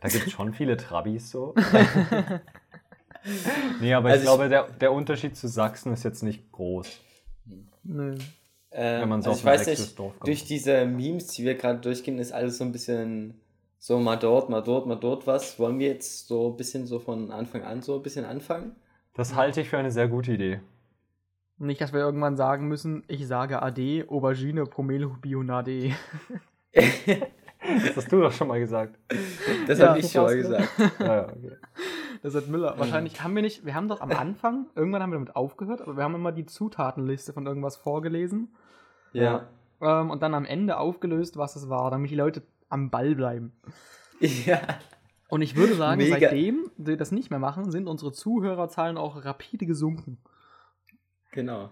[0.00, 1.54] da gibt es schon viele Trabis so.
[3.80, 7.00] nee, aber Also ich ich- glaube, der, der Unterschied zu Sachsen ist jetzt nicht groß.
[7.84, 8.16] Nö.
[8.72, 11.80] Ähm, Wenn man so also auf ich weiß nicht, durch diese Memes, die wir gerade
[11.80, 13.40] durchgehen, ist alles so ein bisschen
[13.82, 15.58] so mal dort, mal dort, mal dort was.
[15.58, 18.76] Wollen wir jetzt so ein bisschen so von Anfang an so ein bisschen anfangen?
[19.14, 20.60] Das halte ich für eine sehr gute Idee.
[21.56, 25.92] Nicht, dass wir irgendwann sagen müssen, ich sage AD, Aubergine, Pomelo, Bionade.
[26.74, 28.98] Das hast du doch schon mal gesagt.
[29.66, 30.68] Das Ja, habe ich das schon mal gesagt.
[31.00, 31.56] Ja, okay.
[32.22, 32.78] Das hat Müller.
[32.78, 35.96] Wahrscheinlich haben wir nicht, wir haben doch am Anfang, irgendwann haben wir damit aufgehört, aber
[35.96, 38.54] wir haben immer die Zutatenliste von irgendwas vorgelesen
[39.12, 39.48] Ja.
[39.80, 43.52] ähm, und dann am Ende aufgelöst, was es war, damit die Leute am Ball bleiben.
[44.46, 44.60] Ja.
[45.28, 46.18] Und ich würde sagen, Mega.
[46.18, 50.18] seitdem wir das nicht mehr machen, sind unsere Zuhörerzahlen auch rapide gesunken.
[51.32, 51.70] Genau.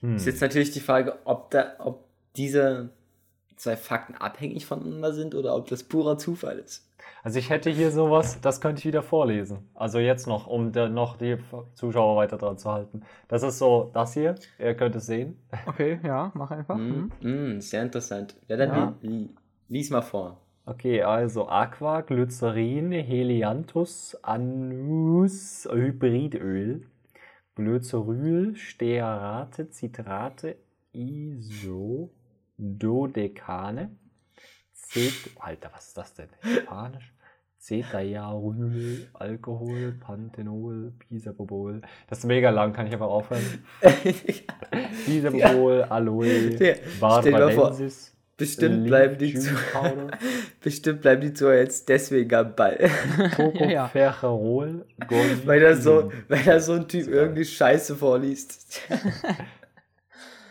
[0.00, 0.16] Hm.
[0.16, 2.90] Ist jetzt natürlich die Frage, ob, da, ob diese
[3.56, 6.82] zwei Fakten abhängig voneinander sind oder ob das purer Zufall ist.
[7.22, 9.68] Also ich hätte hier sowas, das könnte ich wieder vorlesen.
[9.74, 11.36] Also jetzt noch, um der, noch die
[11.74, 13.02] Zuschauer weiter dran zu halten.
[13.28, 15.38] Das ist so das hier, ihr könnt es sehen.
[15.66, 16.76] Okay, ja, mach einfach.
[16.76, 17.56] Mm, Mhm.
[17.56, 18.36] mm, sehr interessant.
[18.48, 18.94] Ja, dann Ja.
[19.02, 19.34] li li
[19.68, 20.40] lies mal vor.
[20.64, 26.86] Okay, also Aqua, Glycerin, Helianthus, Anus, Hybridöl,
[27.54, 30.56] Glyceryl, Stearate, Citrate,
[30.92, 33.90] Isododekane,
[34.72, 36.28] Cet Alter, was ist das denn?
[36.42, 37.12] Spanisch?
[37.58, 41.80] Cetaiaryl, Alkohol, Panthenol, Bisabobol.
[42.08, 43.42] Das ist mega lang, kann ich einfach aufhören.
[45.06, 46.74] Bisabobol, Aloe, Ja,
[48.36, 48.36] Barbadensis.
[48.36, 50.18] Bestimmt bleiben die zu Powder,
[50.60, 52.78] bestimmt bleiben die Zuhörer jetzt deswegen am Ball.
[53.58, 54.12] Ja, ja.
[54.12, 54.86] Tocopherol,
[55.44, 58.80] weil da so, weil da so ein Typ irgendwie Scheiße vorliest.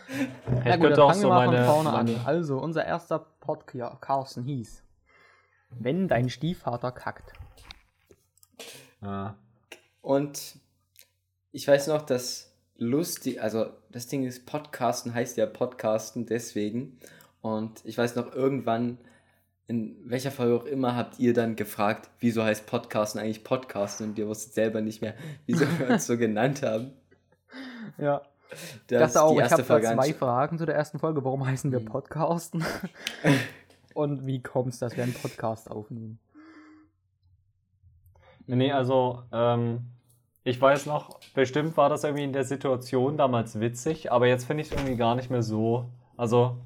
[0.08, 2.26] Ja, Ich gut, dann könnte auch fangen so wir mal meine, von vorne meine an.
[2.26, 4.84] Also, unser erster Podcast hieß
[5.70, 7.32] Wenn dein Stiefvater kackt.
[9.02, 9.36] Ja.
[10.02, 10.60] Und
[11.50, 16.98] ich weiß noch, dass lustig, also das Ding ist, Podcasten heißt ja Podcasten deswegen.
[17.46, 18.98] Und ich weiß noch, irgendwann,
[19.68, 24.10] in welcher Folge auch immer, habt ihr dann gefragt, wieso heißt Podcasten eigentlich Podcasten?
[24.10, 25.14] Und ihr wusstet selber nicht mehr,
[25.46, 26.92] wieso wir uns so genannt haben.
[27.98, 28.22] Ja.
[28.86, 30.98] Das Ich dachte auch, die ich erste habe da Folge zwei Fragen zu der ersten
[30.98, 31.24] Folge.
[31.24, 31.86] Warum heißen wir Mhm.
[31.86, 32.64] Podcasten?
[33.94, 36.18] Und wie kommt es, dass wir einen Podcast aufnehmen?
[38.46, 39.86] Nee, also, ähm,
[40.44, 44.62] ich weiß noch, bestimmt war das irgendwie in der Situation damals witzig, aber jetzt finde
[44.62, 45.90] ich es irgendwie gar nicht mehr so.
[46.16, 46.58] Also,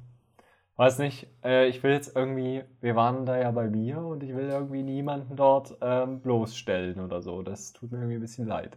[0.81, 4.33] weiß nicht, äh, ich will jetzt irgendwie, wir waren da ja bei mir und ich
[4.35, 7.43] will irgendwie niemanden dort ähm, bloßstellen oder so.
[7.43, 8.75] Das tut mir irgendwie ein bisschen leid.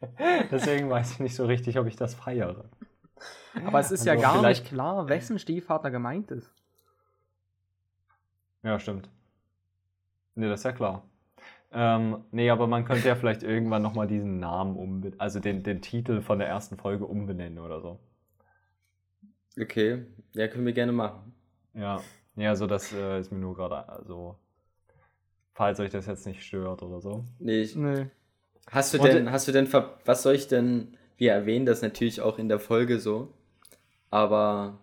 [0.50, 2.64] Deswegen weiß ich nicht so richtig, ob ich das feiere.
[3.64, 6.52] Aber es ist Also ja gar nicht klar, wessen Stiefvater gemeint ist.
[8.62, 9.08] Ja, stimmt.
[10.34, 11.02] Nee, das ist ja klar.
[11.72, 15.82] Ähm, nee, aber man könnte ja vielleicht irgendwann nochmal diesen Namen umbenennen, also den, den
[15.82, 18.00] Titel von der ersten Folge umbenennen oder so.
[19.60, 21.32] Okay, ja, können wir gerne machen.
[21.74, 22.00] Ja,
[22.36, 24.36] ja, also das äh, ist mir nur gerade, also,
[25.54, 27.24] falls euch das jetzt nicht stört oder so.
[27.38, 28.06] Nee, ich, Nö.
[28.70, 31.82] hast du Und- denn, hast du denn, ver was soll ich denn, wir erwähnen das
[31.82, 33.32] natürlich auch in der Folge so,
[34.10, 34.78] aber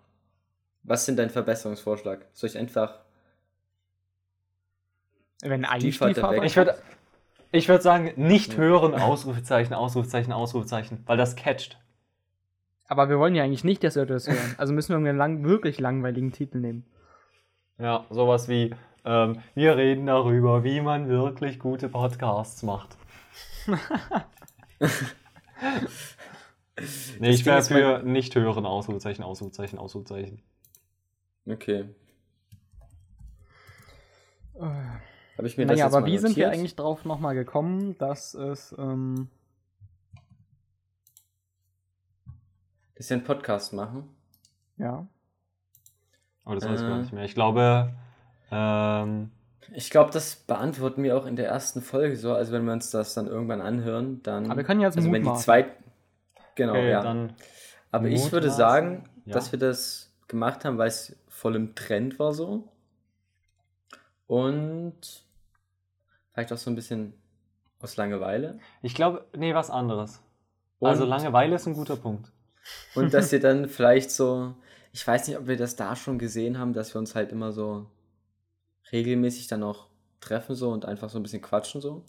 [0.84, 2.28] was ist denn dein Verbesserungsvorschlag?
[2.34, 3.00] Soll ich einfach
[5.42, 6.32] Wenn ein Stiefvater.
[6.32, 6.44] weg.
[6.44, 6.76] Ich würde
[7.52, 11.80] ich würd sagen, nicht hören, Ausrufezeichen, Ausrufezeichen, Ausrufezeichen, weil das catcht.
[12.88, 14.56] Aber wir wollen ja eigentlich nicht, dass Leute das hören.
[14.58, 16.86] Also müssen wir einen lang, wirklich langweiligen Titel nehmen.
[17.78, 22.96] Ja, sowas wie, ähm, wir reden darüber, wie man wirklich gute Podcasts macht.
[23.68, 23.78] nee,
[26.76, 30.42] Das ich wäre für nicht hören, Ausrufezeichen, Ausrufezeichen, Ausrufezeichen.
[31.48, 31.86] Okay.
[34.56, 34.62] Äh,
[35.38, 36.60] Habe ich mir das naja, jetzt aber mal wie sind wir notiert?
[36.60, 38.74] eigentlich drauf nochmal gekommen, dass es.
[38.78, 39.30] Ähm,
[42.96, 44.10] Dass wir einen Podcast machen?
[44.78, 45.06] ja.
[46.48, 47.02] Aber das weiß ich gar Äh.
[47.02, 47.24] nicht mehr.
[47.26, 47.92] Ich glaube,
[48.52, 49.32] ähm,
[49.72, 52.34] Ich glaube, das beantworten wir auch in der ersten Folge so.
[52.36, 54.46] Also wenn wir uns das dann irgendwann anhören, dann.
[54.46, 55.44] Aber wir können jetzt also wenn die mutmaßen.
[55.44, 55.66] zwei.
[56.54, 57.02] Genau, okay, ja.
[57.02, 57.34] dann,
[57.92, 59.34] Aber ich würde sagen, Ja.
[59.34, 62.70] dass wir das gemacht haben, weil es voll im Trend war so.
[64.28, 65.24] Und
[66.32, 67.14] vielleicht auch so ein bisschen
[67.82, 68.60] aus Langeweile.
[68.84, 70.22] ich glaube, nee, was anderes.
[70.80, 72.32] Und, also Langeweile ist ein guter Punkt.
[72.96, 74.56] Und dass wir dann vielleicht so,
[74.92, 77.52] ich weiß nicht, ob wir das da schon gesehen haben, dass wir uns halt immer
[77.52, 77.88] so
[78.92, 79.88] regelmäßig dann auch
[80.20, 82.04] treffen so und einfach so ein bisschen quatschen so.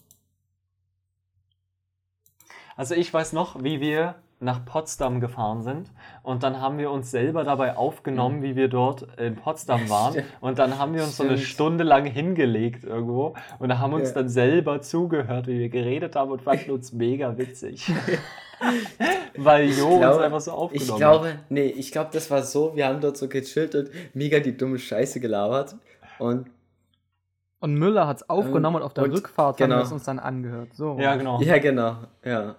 [2.77, 5.91] Also ich weiß noch, wie wir nach Potsdam gefahren sind
[6.23, 8.43] und dann haben wir uns selber dabei aufgenommen, Mhm.
[8.43, 10.27] wie wir dort in Potsdam waren Stimmt.
[10.41, 11.49] und dann haben wir uns so eine Stimmt.
[11.51, 14.15] Stunde lang hingelegt irgendwo und da haben uns Ja.
[14.17, 17.91] dann selber zugehört, wie wir geredet haben und fanden uns mega witzig.
[19.37, 22.75] Weil Jo uns glaube- einfach so aufgenommen Ich glaube, nee, ich glaube, das war so,
[22.77, 25.77] wir haben dort so gechillt und mega die dumme Scheiße gelabert
[26.19, 26.51] und
[27.61, 29.81] Und Müller hat es aufgenommen und auf der und- Rückfahrt haben genau.
[29.81, 30.75] wir es uns dann angehört.
[30.75, 30.97] So.
[30.99, 31.41] Ja, genau.
[31.43, 32.55] ja, genau, ja.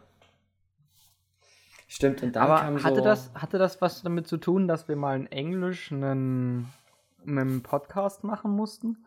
[1.87, 4.87] Stimmt, und dann Aber kam hatte, so, das, hatte das was damit zu tun, dass
[4.87, 6.67] wir mal in Englisch einen,
[7.25, 8.97] einen Podcast machen mussten?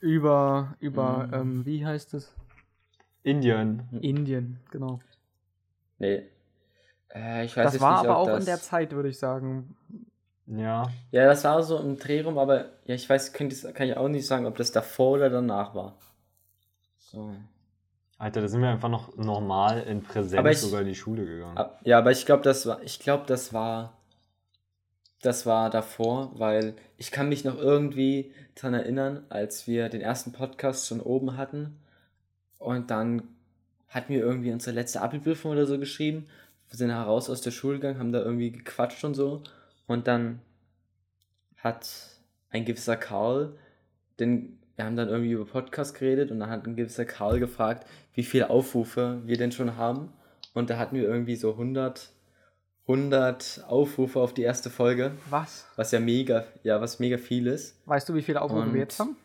[0.00, 1.34] Über, über Mhm.
[1.34, 2.34] ähm, wie heißt es?
[3.22, 3.88] Indien.
[4.00, 5.00] Indien, genau.
[5.98, 6.24] Nee.
[7.14, 9.08] Äh, ich weiß Das jetzt war nicht, aber ob auch das, in der Zeit, würde
[9.08, 9.76] ich sagen.
[10.46, 10.90] Ja.
[11.10, 14.46] Ja, das war so im Drehraum, aber ja, ich weiß, kann ich auch nicht sagen,
[14.46, 15.96] ob das davor oder danach war.
[16.98, 17.34] So.
[18.18, 21.56] Alter, da sind wir einfach noch normal in Präsenz ich- sogar in die Schule gegangen.
[21.58, 23.96] Ab- Ja, aber ich glaube, das war, ich glaube, das war
[25.20, 30.32] das war davor, weil ich kann mich noch irgendwie daran erinnern, als wir den ersten
[30.32, 31.78] Podcast schon oben hatten
[32.58, 33.22] und dann
[33.88, 36.26] hatten wir irgendwie unsere letzte Abi-Prüfung oder so geschrieben,
[36.68, 39.42] wir sind heraus aus der Schule gegangen, haben da irgendwie gequatscht und so
[39.86, 40.42] und dann
[41.56, 41.88] hat
[42.50, 43.56] ein gewisser Karl,
[44.20, 47.86] den, wir haben dann irgendwie über Podcast geredet und dann hat ein gewisser Karl gefragt,
[48.14, 50.12] wie viele Aufrufe wir denn schon haben
[50.52, 52.10] und da hatten wir irgendwie so 100
[52.86, 55.66] 100 Aufrufe auf die erste Folge, Was?
[55.76, 57.80] was ja mega, ja, was mega viel ist.
[57.86, 59.16] Weißt du, wie viele Aufrufe Und- wir jetzt haben?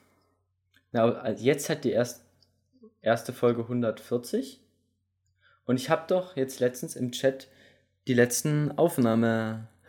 [0.94, 2.24] Na, also jetzt hat die erst,
[3.02, 4.62] erste Folge 140
[5.66, 7.48] und ich habe doch jetzt letztens im Chat
[8.08, 8.72] die letzten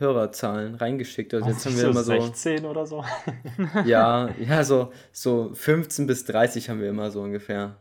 [0.01, 1.35] Aufnahme-Hörerzahlen reingeschickt.
[1.35, 3.05] Also jetzt haben wir immer so, 16 oder so.
[3.85, 7.77] ja, ja, so, so 15 bis 30 haben wir immer so ungefähr.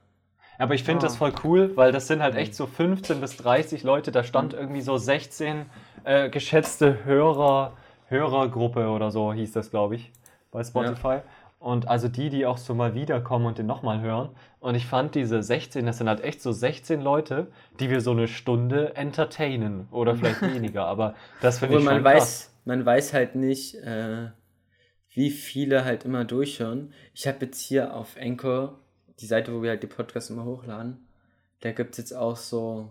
[0.58, 1.08] Aber ich finde Ah.
[1.08, 4.12] das voll cool, weil das sind halt echt so 15 bis 30 Leute.
[4.12, 5.66] Da stand irgendwie so 16
[6.04, 7.74] äh, geschätzte Hörer,
[8.08, 10.12] Hörergruppe oder so hieß das, glaube ich,
[10.52, 11.20] bei Spotify.
[11.60, 14.30] Und also die, die auch so mal wiederkommen und den nochmal hören.
[14.62, 17.48] Und ich fand diese 16, das sind halt echt so 16 Leute,
[17.82, 19.88] die wir so eine Stunde entertainen.
[19.92, 22.54] Oder vielleicht weniger, aber das finde ich man schon weiß, krass.
[22.64, 24.30] man weiß halt nicht, äh,
[25.14, 26.94] wie viele halt immer durchhören.
[27.14, 28.80] Ich habe jetzt hier auf Anchor,
[29.20, 31.08] die Seite, wo wir halt die Podcasts immer hochladen,
[31.60, 32.90] da gibt es jetzt auch so,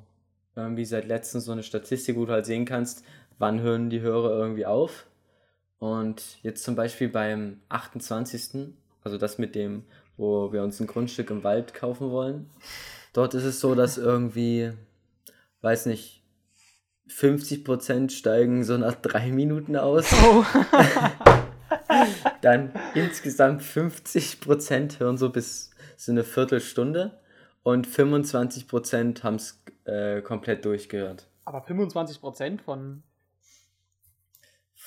[0.54, 3.04] irgendwie seit letztens so eine Statistik, wo du halt sehen kannst,
[3.38, 5.06] wann hören die Hörer irgendwie auf.
[5.78, 9.84] Und jetzt zum Beispiel beim 28., also das mit dem,
[10.16, 12.50] wo wir uns ein Grundstück im Wald kaufen wollen,
[13.12, 14.72] dort ist es so, dass irgendwie,
[15.60, 16.22] weiß nicht,
[17.08, 20.12] 50% steigen so nach drei Minuten aus.
[20.12, 20.44] Oh.
[22.42, 27.18] Dann insgesamt 50% hören so bis so eine Viertelstunde
[27.62, 31.28] und 25% haben es äh, komplett durchgehört.
[31.44, 33.02] Aber 25% von.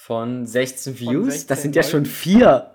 [0.02, 2.72] Von 16 Von Views, 16 das sind ja schon vier.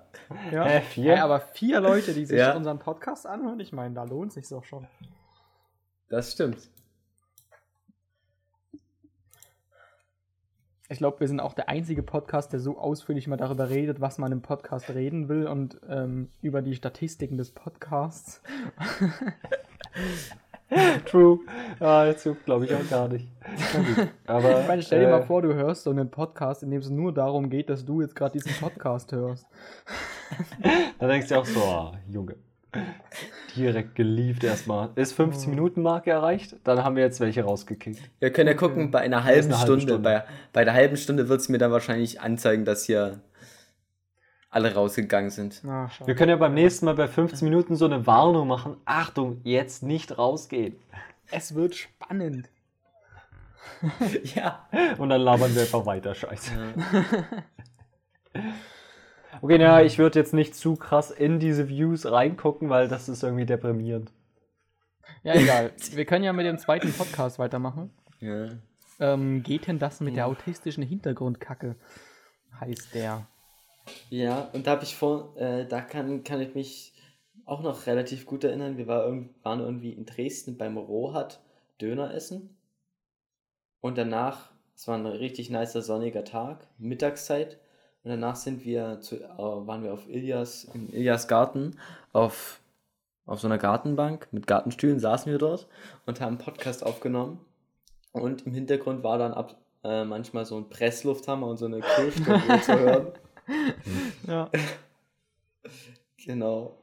[0.53, 1.17] Ja, Hä, vier?
[1.17, 2.55] Ja, aber vier Leute, die sich Ja.
[2.55, 4.87] unseren Podcast anhören, ich meine, da lohnt sich doch schon.
[6.09, 6.71] Das stimmt.
[10.89, 14.19] Ich glaube, wir sind auch der einzige Podcast, der so ausführlich mal darüber redet, was
[14.19, 18.41] man im Podcast reden will und ähm, über die Statistiken des Podcasts.
[21.07, 21.39] True.
[21.79, 23.29] Ah, jetzt glaube ich auch gar nicht.
[24.27, 26.81] Aber, Ich meine, stell dir äh, mal vor, du hörst so einen Podcast, in dem
[26.81, 29.47] es nur darum geht, dass du jetzt gerade diesen Podcast hörst.
[30.99, 32.35] Da denkst du auch so, ah, Junge.
[33.55, 34.91] Direkt geliebt erstmal.
[34.97, 36.57] Ist 15 Minuten Marke erreicht?
[36.65, 38.01] Dann haben wir jetzt welche rausgekickt.
[38.19, 40.03] Wir können ja gucken, bei einer halben eine halbe Stunde, Stunde.
[40.03, 43.21] Bei, bei der halben Stunde wird es mir dann wahrscheinlich anzeigen, dass hier
[44.57, 45.61] alle rausgegangen sind.
[45.65, 45.91] Na.
[46.07, 48.79] Wir können ja beim nächsten Mal bei 15 Minuten so eine Warnung machen.
[48.87, 50.77] Achtung, jetzt nicht rausgehen.
[51.31, 52.49] Es wird spannend.
[54.35, 54.67] ja.
[54.97, 56.53] Und dann labern wir einfach weiter, scheiße.
[59.43, 63.23] Okay, na, ich würde jetzt nicht zu krass in diese Views reingucken, weil das ist
[63.23, 64.11] irgendwie deprimierend.
[65.25, 65.73] Ja, egal.
[65.93, 67.91] Wir können ja mit dem zweiten Podcast weitermachen.
[68.21, 68.49] ja.
[68.99, 71.77] Ähm, geht denn das mit der autistischen Hintergrundkacke?
[72.59, 73.27] Heißt der.
[74.11, 76.93] Ja, und da habe ich vor, äh, da kann, kann ich mich
[77.45, 78.77] auch noch relativ gut erinnern.
[78.77, 79.07] Wir war
[79.43, 81.41] waren irgendwie in Dresden beim Rohat
[81.81, 82.57] Döner essen.
[83.81, 87.59] Und danach, es war ein richtig nicer sonniger Tag, Mittagszeit.
[88.03, 91.77] Und danach sind wir zu, äh, waren wir auf Ilias, in Ilias Garten,
[92.13, 92.61] auf,
[93.27, 95.67] auf so einer Gartenbank mit Gartenstühlen saßen wir dort
[96.07, 97.41] und haben einen Podcast aufgenommen.
[98.13, 102.61] Und im Hintergrund war dann ab, äh, manchmal so ein Presslufthammer und so eine Kirchglocke
[102.63, 103.07] zu hören.
[104.27, 104.51] Ja.
[106.25, 106.77] Genau.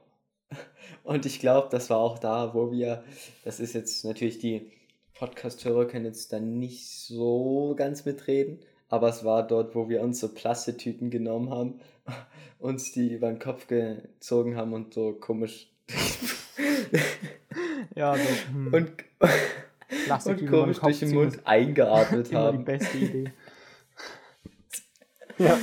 [1.03, 3.03] Und ich glaube, das war auch da, wo wir,
[3.43, 4.71] das ist jetzt natürlich die
[5.15, 10.19] Podcast-Hörer können jetzt dann nicht so ganz mitreden, aber es war dort, wo wir uns
[10.19, 11.79] so Plastetüten genommen haben,
[12.59, 15.69] uns die über den Kopf gezogen haben und so komisch
[17.95, 18.53] Ja, so.
[18.53, 18.73] Hm.
[18.73, 18.91] und,
[20.25, 22.65] und komisch durch den Mund eingeatmet Immer die haben.
[22.65, 23.31] beste Idee.
[25.37, 25.59] Ja.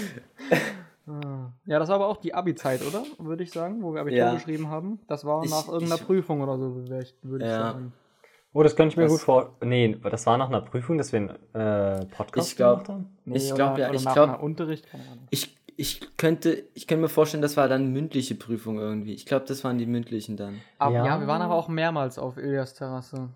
[1.71, 3.05] Ja, das war aber auch die Abi-Zeit, oder?
[3.19, 4.35] Würde ich sagen, wo wir Abitur Ja.
[4.35, 4.99] geschrieben haben.
[5.07, 7.59] Das war Ich- nach irgendeiner ich- Prüfung oder so, würde ich, ich Ja.
[7.73, 7.93] sagen.
[8.53, 9.57] Oh, das könnte ich mir Das- gut vor.
[9.63, 13.17] Nee, das war nach einer Prüfung, dass wir einen äh, Podcast Ich glaub- gemacht haben.
[13.27, 15.29] Ich oder- glaub, ja, ich nach glaub- einer Unterricht, keine Ahnung.
[15.31, 19.15] Ich, ich, könnte, ich könnte mir vorstellen, das war dann mündliche Prüfung irgendwie.
[19.15, 20.57] Ich glaube, das waren die mündlichen dann.
[20.79, 21.07] Aber, ja.
[21.07, 21.21] Ja.
[21.21, 23.29] wir waren aber auch mehrmals auf Ilias Terrasse.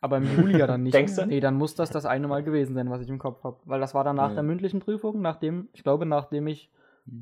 [0.00, 0.94] Aber im Juli ja dann nicht.
[0.94, 1.26] Denkst du?
[1.26, 3.58] Nee, dann muss das das eine Mal gewesen sein, was ich im Kopf habe.
[3.66, 4.34] Weil das war dann nach Ja.
[4.34, 6.68] der mündlichen Prüfung, nachdem, ich glaube, nachdem ich.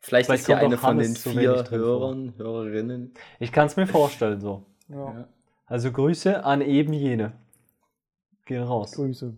[0.00, 1.64] Vielleicht, Vielleicht ist ja kommt eine von den vier.
[1.70, 3.14] Hörern, Hörerinnen.
[3.38, 4.64] Ich kann es mir vorstellen so.
[4.88, 5.28] Ja.
[5.66, 7.32] Also Grüße an eben jene.
[8.46, 8.92] Gehen raus.
[8.92, 9.36] Grüße.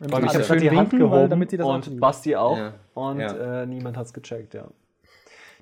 [0.00, 2.00] Ich habe die schön Hand winken, weil- gehoben damit sie das auch und sieht.
[2.00, 2.56] Basti auch.
[2.58, 2.74] Ja.
[2.94, 3.62] Und Ja.
[3.62, 4.68] Äh, niemand hat es gecheckt, ja.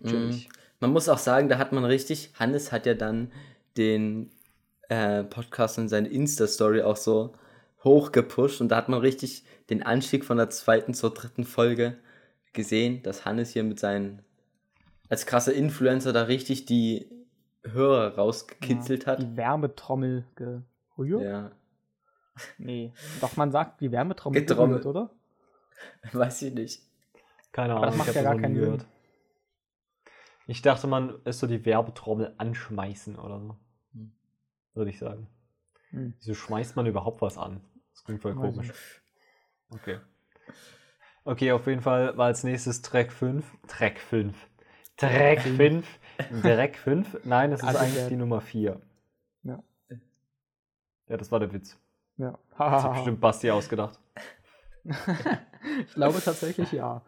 [0.00, 0.42] Mhm.
[0.81, 3.33] Man muss auch sagen, da hat man richtig, Hannes hat ja dann
[3.76, 4.31] den
[4.88, 7.35] äh, Podcast in seine Insta-Story auch so
[7.85, 11.96] hochgepusht und da hat man richtig den Anstieg von der zweiten zur dritten Folge
[12.52, 14.22] gesehen, dass Hannes hier mit seinen,
[15.09, 17.11] als krasser Influencer da richtig die
[17.64, 19.20] Hörer rausgekitzelt hat.
[19.20, 21.22] Die Wärmetrommel gerührt?
[21.22, 21.50] Ja,
[22.59, 22.92] Nee.
[23.20, 24.87] Doch, man sagt die Wärmetrommel Getrommelt.
[24.87, 25.11] oder?
[26.12, 26.83] weiß ich nicht.
[27.53, 28.87] Keine Aber das Ahnung, macht ich ja habe gar keinen gehört.
[30.46, 33.57] Ich dachte, man ist so die Werbetrommel anschmeißen oder so.
[33.92, 34.12] Hm.
[34.74, 35.29] Würde ich sagen.
[35.90, 36.14] Hm.
[36.18, 37.61] Wieso schmeißt man überhaupt was an?
[37.92, 39.03] Das klingt voll Weiß komisch.
[39.70, 39.98] Okay.
[41.24, 43.44] Okay, auf jeden Fall war als nächstes Track 5.
[43.66, 44.35] Track 5.
[44.96, 45.87] Track 5.
[46.42, 47.20] Track 5.
[47.24, 48.81] Nein, das ist Also eigentlich der- die Nummer 4.
[49.42, 49.62] Ja.
[51.09, 51.79] Ja, das war der Witz.
[52.18, 52.38] Ja.
[52.59, 53.98] Das hat bestimmt Basti ausgedacht.
[54.85, 57.02] ich glaube tatsächlich ja.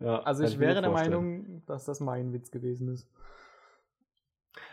[0.00, 0.90] Ja, Also ich wäre der.
[0.90, 3.08] Meinung, dass das mein Witz gewesen ist.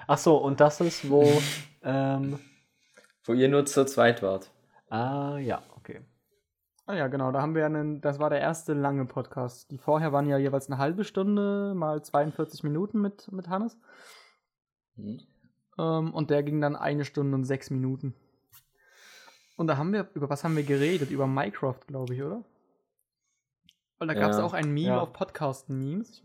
[0.08, 1.24] Ach so, und das ist, wo.
[1.84, 2.40] ähm,
[3.24, 4.52] Wo ihr nur zu zweit wart.
[4.90, 6.02] ah, ja, okay.
[6.88, 9.72] Ah ja, genau, da haben wir einen, das war der erste lange Podcast.
[9.72, 13.78] Die vorher waren ja jeweils eine halbe Stunde, mal 42 Minuten mit, mit Hannes.
[14.96, 15.22] Hm?
[15.78, 18.16] Ähm, und der ging dann eine Stunde und sechs Minuten.
[19.58, 21.12] Und da haben wir, über was haben wir geredet?
[21.12, 22.44] Über Minecraft, glaube ich, oder?
[24.00, 24.44] Und da gab es Ja.
[24.46, 25.02] auch ein Meme Ja.
[25.02, 26.24] auf Podcasten-Memes.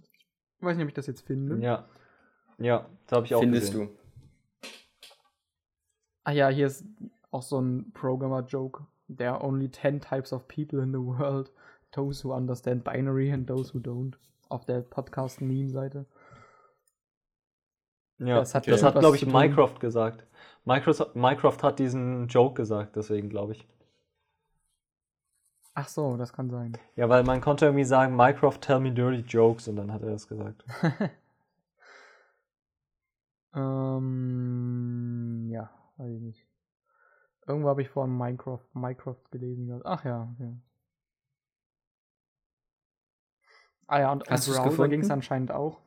[0.59, 1.59] Ich weiß nicht, ob ich das jetzt finde.
[1.62, 1.87] Ja.
[2.59, 3.89] Ja, das habe ich auch Findest gesehen.
[4.62, 4.69] du?
[6.25, 6.85] Ah ja, hier ist
[7.31, 8.87] auch so ein Programmer-Joke.
[9.15, 11.53] There are only 10 types of people in the world.
[11.93, 14.15] Those who understand binary and those who don't.
[14.49, 16.07] Auf der Podcast-Meme-Seite.
[18.19, 19.27] Ja, Das hat das bestimmt hat, glaube ich.
[19.27, 20.27] Minecraft gesagt.
[20.65, 23.67] Microsoft, Minecraft hat diesen Joke gesagt, deswegen glaube ich.
[25.75, 26.77] Ach so, das kann sein.
[26.97, 30.11] Ja, weil man konnte irgendwie sagen, Minecraft tell me dirty jokes und dann hat er
[30.11, 30.65] das gesagt.
[33.57, 36.47] Ähm, ja, weiß ich nicht.
[37.47, 39.81] Irgendwo habe ich vorhin Minecraft, Minecraft gelesen.
[39.85, 40.53] Ach ja, okay.
[43.87, 45.81] Ah ja, und Hast du's Browser ging es anscheinend auch.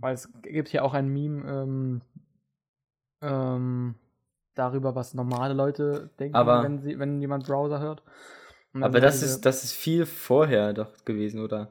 [0.00, 2.02] Weil es gibt hier auch ein Meme ähm,
[3.20, 3.94] ähm,
[4.54, 8.02] darüber, was normale Leute denken, Aber- wenn, sie, wenn jemand Browser hört.
[8.74, 11.70] Aber das diese- ist, das ist viel vorher doch gewesen, oder?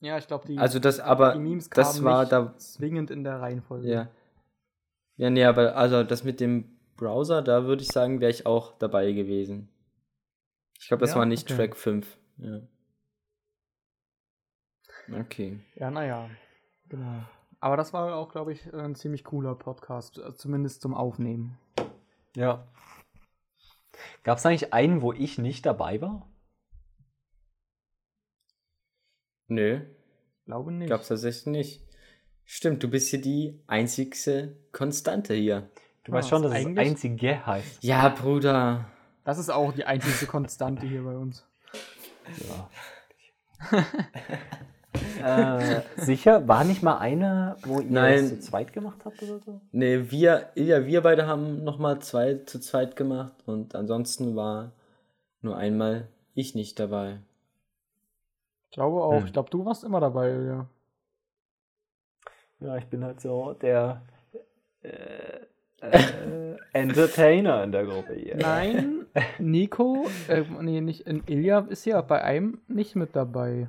[0.00, 3.24] Ja, ich glaube, die, Also das, aber die Memes kamen das war da, zwingend in
[3.24, 3.88] der Reihenfolge.
[3.88, 4.08] ja.
[5.16, 6.64] Ja, nee, aber also das mit dem
[6.96, 9.68] Browser, da würde ich sagen, wäre ich auch dabei gewesen.
[10.80, 11.16] Ich glaube, das Ja?
[11.18, 11.56] war nicht Okay.
[11.56, 12.18] Track 5.
[12.38, 12.60] Ja.
[15.20, 15.60] Okay.
[15.76, 16.28] Ja, naja.
[16.92, 17.22] Genau.
[17.58, 21.58] Aber das war auch, glaube ich, ein ziemlich cooler Podcast, äh, zumindest zum Aufnehmen.
[22.36, 22.66] Ja.
[24.24, 26.28] Gab es eigentlich einen, wo ich nicht dabei war?
[29.48, 29.80] Nö,
[30.44, 30.90] Glaube nicht.
[30.90, 31.82] gab's tatsächlich nicht.
[32.44, 35.70] Stimmt, du bist hier die einzigste Konstante hier.
[36.04, 37.82] Du Ja, weißt schon, ist dass es einzige heißt.
[37.82, 38.90] Ja, Bruder.
[39.24, 41.46] Das ist auch die einzige Konstante hier bei uns.
[42.38, 42.70] Ja.
[45.24, 46.46] äh, sicher?
[46.48, 48.24] War nicht mal eine, wo ihr Nein.
[48.24, 49.60] es zu zweit gemacht habt oder so?
[49.72, 54.72] Nee, wir, ja, wir beide haben nochmal zwei zu zweit gemacht und ansonsten war
[55.40, 57.18] nur einmal ich nicht dabei.
[58.70, 59.18] Ich glaube auch.
[59.18, 59.26] Hm.
[59.26, 60.66] Ich glaube, du warst immer dabei, ja.
[62.60, 64.02] Ja, ich bin halt so der
[64.82, 65.40] äh,
[65.82, 68.36] äh, Entertainer in der Gruppe hier.
[68.36, 69.06] Nein,
[69.38, 73.68] Nico, äh, nee, nicht, Ilja ist ja bei einem nicht mit dabei.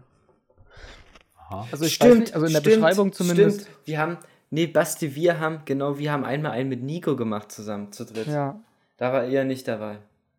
[1.54, 1.68] Aha.
[1.72, 3.62] Also ich weiß nicht, also in der Beschreibung zumindest.
[3.62, 3.78] Stimmt.
[3.86, 4.18] Wir haben,
[4.50, 8.28] nee, Basti, wir haben, genau, wir haben einmal einen mit Nico gemacht zusammen, zu dritt.
[8.28, 8.60] Ja,
[8.98, 9.98] Da war er nicht dabei.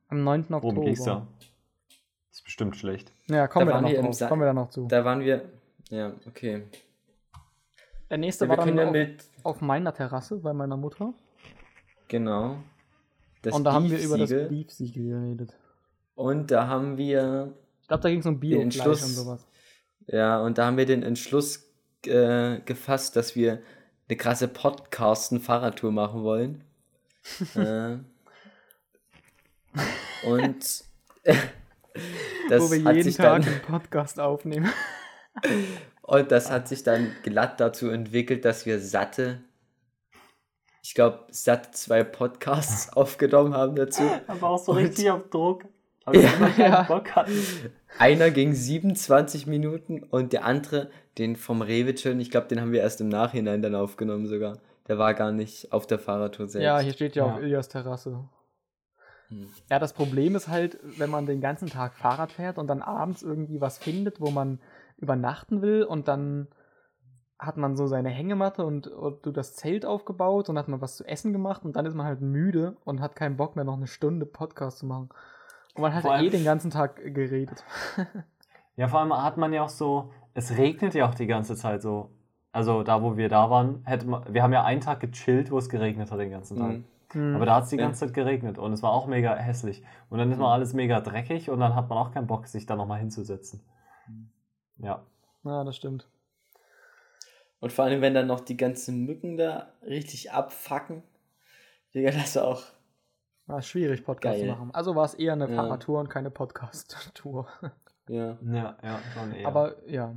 [0.08, 0.40] am 9.
[0.42, 0.62] Oktober.
[0.62, 1.26] Worum ging's da?
[2.30, 3.12] Das ist bestimmt schlecht.
[3.26, 4.86] Ja, kommen, Da wir, da noch wir kommen wir da noch zu.
[4.88, 5.42] Da waren wir,
[5.90, 6.64] ja, okay.
[8.10, 10.76] Der nächste Ja, war wir dann können ja auf, mit, auf meiner Terrasse bei meiner
[10.76, 11.12] Mutter.
[12.08, 12.56] genau.
[13.42, 15.04] Das Und da haben wir über das Beef-Siegel.
[15.20, 15.52] Geredet.
[16.14, 17.52] Und da haben wir
[17.82, 19.46] Ich glaube, da ging es um den Biofleisch und sowas.
[20.06, 21.70] Ja, und da haben wir den Entschluss
[22.06, 23.62] äh, gefasst, dass wir
[24.08, 26.64] eine krasse Podcasten-Fahrradtour machen wollen.
[27.54, 27.96] äh,
[30.26, 30.84] und
[32.48, 34.70] das Wo wir hat jeden sich Tag dann einen Podcast aufnehmen.
[36.02, 39.42] und das hat sich dann glatt dazu entwickelt, dass wir satte,
[40.82, 44.02] ich glaube, satte zwei Podcasts aufgenommen haben dazu.
[44.26, 45.64] Aber auch so Und- richtig auf Druck.
[46.06, 46.32] Wir Ja.
[46.36, 46.82] immer Ja.
[46.82, 47.32] Bock hatten.
[47.98, 52.80] Einer ging 27 Minuten und der andere, den vom Rewitschen, ich glaube, den haben wir
[52.80, 54.58] erst im Nachhinein dann aufgenommen sogar.
[54.88, 56.64] Der war gar nicht auf der Fahrradtour selbst.
[56.64, 57.32] Ja, hier steht ja, Ja.
[57.34, 58.28] auf Ilias Terrasse.
[59.28, 59.48] Hm.
[59.70, 63.22] Ja, das Problem ist halt, wenn man den ganzen Tag Fahrrad fährt und dann abends
[63.22, 64.60] irgendwie was findet, wo man
[64.98, 66.48] übernachten will und dann
[67.38, 70.96] hat man so seine Hängematte und, und du das Zelt aufgebaut und hat man was
[70.96, 73.76] zu essen gemacht und dann ist man halt müde und hat keinen Bock mehr, noch
[73.76, 75.08] eine Stunde Podcast zu machen.
[75.74, 77.64] Und man hat Vor ja eh allem- den ganzen Tag geredet.
[78.76, 81.80] Ja, vor allem hat man ja auch so, es regnet ja auch die ganze Zeit
[81.80, 82.10] so.
[82.50, 85.58] Also da, wo wir da waren, hätte man, wir haben ja einen Tag gechillt, wo
[85.58, 86.68] es geregnet hat den ganzen Tag.
[86.72, 86.84] Mhm.
[87.12, 87.36] Hm.
[87.36, 87.82] Aber da hat es die Ja.
[87.84, 89.84] ganze Zeit geregnet und es war auch mega hässlich.
[90.10, 92.66] Und dann ist mal alles mega dreckig und dann hat man auch keinen Bock, sich
[92.66, 93.60] da nochmal hinzusetzen.
[94.78, 95.04] Ja.
[95.44, 96.08] Ja, das stimmt.
[97.60, 101.04] Und vor allem, wenn dann noch die ganzen Mücken da richtig abfacken.
[101.94, 102.64] Digga, das ist auch.
[103.46, 104.46] War schwierig, Podcast Geil.
[104.48, 104.70] zu machen.
[104.74, 105.54] Also war es eher eine Ja.
[105.56, 107.46] Fahrradtour und keine Podcast-Tour.
[108.08, 108.36] Ja.
[108.42, 109.46] Ja, ja, schon eher.
[109.48, 110.14] Aber ja,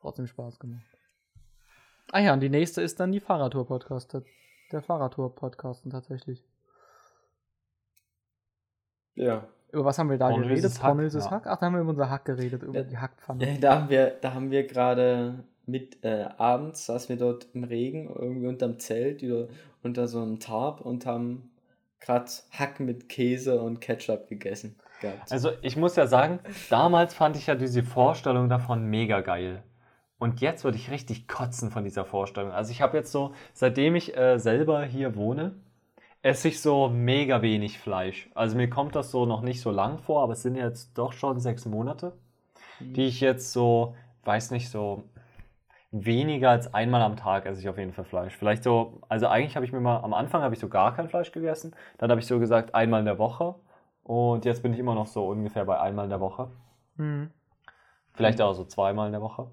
[0.00, 0.84] trotzdem Spaß gemacht.
[2.12, 4.16] Ah ja, und die nächste ist dann die Fahrradtour-Podcast.
[4.72, 6.44] Der Fahrradtour-Podcasten tatsächlich.
[9.14, 9.46] Ja.
[9.72, 10.74] Über was haben wir da Pornöses geredet?
[10.82, 11.30] Hack, Pornöses ja.
[11.30, 11.46] Hack?
[11.46, 12.82] Ach, da haben wir über unser Hack geredet, über Ja.
[12.84, 13.58] die Hackpfanne.
[13.60, 18.08] da haben wir, da haben wir gerade mit äh, abends saßen wir dort im Regen,
[18.14, 19.48] irgendwie unterm Zelt, oder
[19.82, 21.50] unter so einem Tarp und haben
[22.00, 24.76] gerade Hack mit Käse und Ketchup gegessen.
[25.00, 25.30] Gehabt.
[25.30, 26.40] Also ich muss ja sagen,
[26.70, 29.62] damals fand ich ja diese Vorstellung davon mega geil.
[30.18, 32.50] Und jetzt würde ich richtig kotzen von dieser Vorstellung.
[32.50, 35.54] Also ich habe jetzt so, seitdem ich äh, selber hier wohne,
[36.22, 38.30] esse ich so mega wenig Fleisch.
[38.34, 41.12] Also mir kommt das so noch nicht so lang vor, aber es sind jetzt doch
[41.12, 42.12] schon sechs Monate,
[42.80, 43.94] die ich jetzt so,
[44.24, 45.04] weiß nicht, so
[46.04, 48.36] weniger als einmal am Tag esse ich auf jeden Fall Fleisch.
[48.36, 51.08] Vielleicht so, also eigentlich habe ich mir mal, am Anfang habe ich so gar kein
[51.08, 51.74] Fleisch gegessen.
[51.98, 53.54] Dann habe ich so gesagt, einmal in der Woche.
[54.02, 56.50] Und jetzt bin ich immer noch so ungefähr bei einmal in der Woche.
[56.96, 57.30] Hm.
[58.12, 59.50] Vielleicht auch so zweimal in der Woche.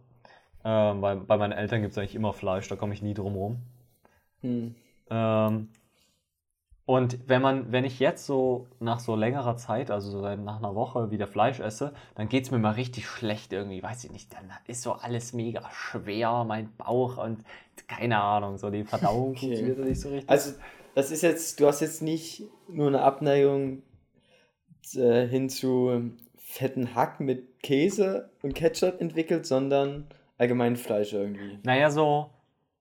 [0.64, 3.36] Ähm, bei, bei meinen Eltern gibt es eigentlich immer Fleisch, da komme ich nie drum
[3.36, 3.58] rum.
[4.42, 4.76] Hm.
[5.10, 5.70] Ähm,
[6.86, 10.76] und wenn man, wenn ich jetzt so nach so längerer Zeit, also so nach einer
[10.76, 14.34] Woche wieder Fleisch esse, dann geht es mir mal richtig schlecht irgendwie, weiß ich nicht,
[14.34, 17.44] dann ist so alles mega schwer, mein Bauch und
[17.88, 19.40] keine Ahnung, so die Verdauung Okay.
[19.40, 20.30] funktioniert nicht so richtig.
[20.30, 20.54] Also,
[20.94, 23.82] das ist jetzt, du hast jetzt nicht nur eine Abneigung
[24.94, 30.06] äh, hin zu fetten Hack mit Käse und Ketchup entwickelt, sondern
[30.38, 31.60] allgemein Fleisch irgendwie.
[31.64, 32.30] Naja, so,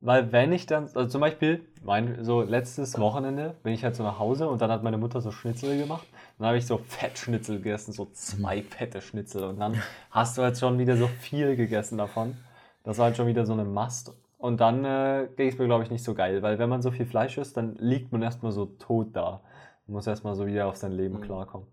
[0.02, 4.02] weil wenn ich dann, also zum Beispiel, mein, so letztes Wochenende bin ich halt so
[4.02, 6.06] nach Hause und dann hat meine Mutter so Schnitzel gemacht.
[6.38, 9.44] Dann habe ich so Fettschnitzel gegessen, so zwei fette Schnitzel.
[9.44, 9.80] Und dann
[10.10, 12.36] hast du halt schon wieder so viel gegessen davon.
[12.84, 14.12] Das war halt schon wieder so eine Mast.
[14.38, 16.90] Und dann äh, ging es mir, glaube ich, nicht so geil, weil wenn man so
[16.90, 19.40] viel Fleisch isst, dann liegt man erstmal so tot da.
[19.86, 21.22] Man muss erstmal so wieder auf sein Leben Mhm.
[21.22, 21.68] klarkommen.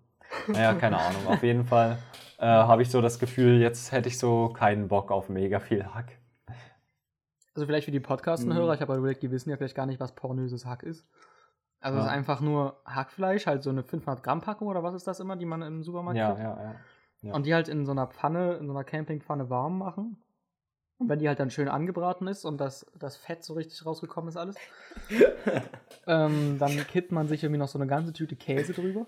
[0.47, 1.25] Naja, keine Ahnung.
[1.27, 1.97] Auf jeden Fall
[2.37, 5.83] äh, habe ich so das Gefühl, jetzt hätte ich so keinen Bock auf mega viel
[5.83, 6.11] Hack.
[7.55, 8.73] Also vielleicht für die Podcasten-Hörer, Mhm.
[8.73, 11.05] ich habe halt überlegt, die wissen ja vielleicht gar nicht, was pornöses Hack ist.
[11.81, 12.11] Also es Ja.
[12.11, 15.35] ist einfach nur Hackfleisch, halt so eine 500 Gramm Packung oder was ist das immer,
[15.35, 16.39] die man im Supermarkt Ja, kriegt.
[16.43, 16.75] ja, ja.
[17.21, 17.33] ja.
[17.33, 20.21] Und die halt in so einer Pfanne, in so einer Campingpfanne warm machen.
[20.97, 24.27] Und wenn die halt dann schön angebraten ist und das, das Fett so richtig rausgekommen
[24.27, 24.57] ist alles,
[26.07, 29.05] ähm, dann kippt man sich irgendwie noch so eine ganze Tüte Käse drüber.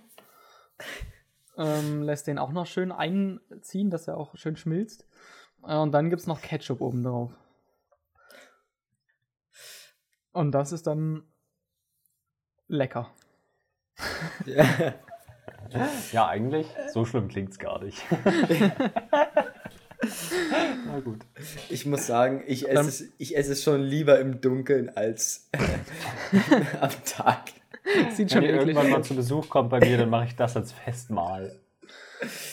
[1.58, 5.06] Ähm, lässt den auch noch schön einziehen, dass er auch schön schmilzt.
[5.68, 7.32] Äh, und dann gibt es noch Ketchup oben drauf.
[10.34, 11.24] Und das ist dann
[12.68, 13.10] lecker.
[14.46, 14.66] Ja.
[16.12, 18.04] Ja, eigentlich, so schlimm klingt's gar nicht.
[20.86, 21.20] Na gut.
[21.70, 25.50] Ich muss sagen, ich esse, es, ich esse es schon lieber im Dunkeln als
[26.82, 27.52] am Tag.
[28.12, 30.36] Sieht Wenn schon ihr eklig irgendwann mal zu Besuch kommt bei mir, dann mache ich
[30.36, 31.58] das als Festmahl.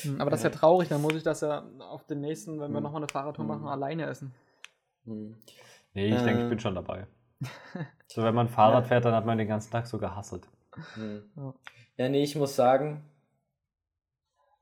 [0.02, 2.70] Hm, Aber das ist ja traurig, dann muss ich das ja auf den nächsten, wenn
[2.70, 2.84] wir Hm.
[2.84, 3.68] nochmal eine Fahrradtour machen, Hm.
[3.68, 4.32] alleine essen.
[5.06, 5.34] Hm.
[5.94, 6.48] Nee, ich denke, ich Äh.
[6.50, 7.06] bin schon dabei.
[8.10, 8.88] So, wenn man Fahrrad Ja.
[8.88, 10.48] fährt, dann hat man den ganzen Tag so gehasselt.
[10.94, 11.22] Hm.
[11.36, 11.54] Ja.
[11.96, 13.04] Ja, nee, ich muss sagen,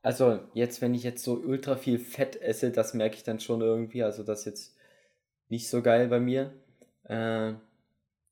[0.02, 3.60] also jetzt, wenn ich jetzt so ultra viel Fett esse, das merke ich dann schon
[3.60, 4.02] irgendwie.
[4.02, 4.76] Also das ist jetzt
[5.48, 6.52] nicht so geil bei mir.
[7.04, 7.54] Äh,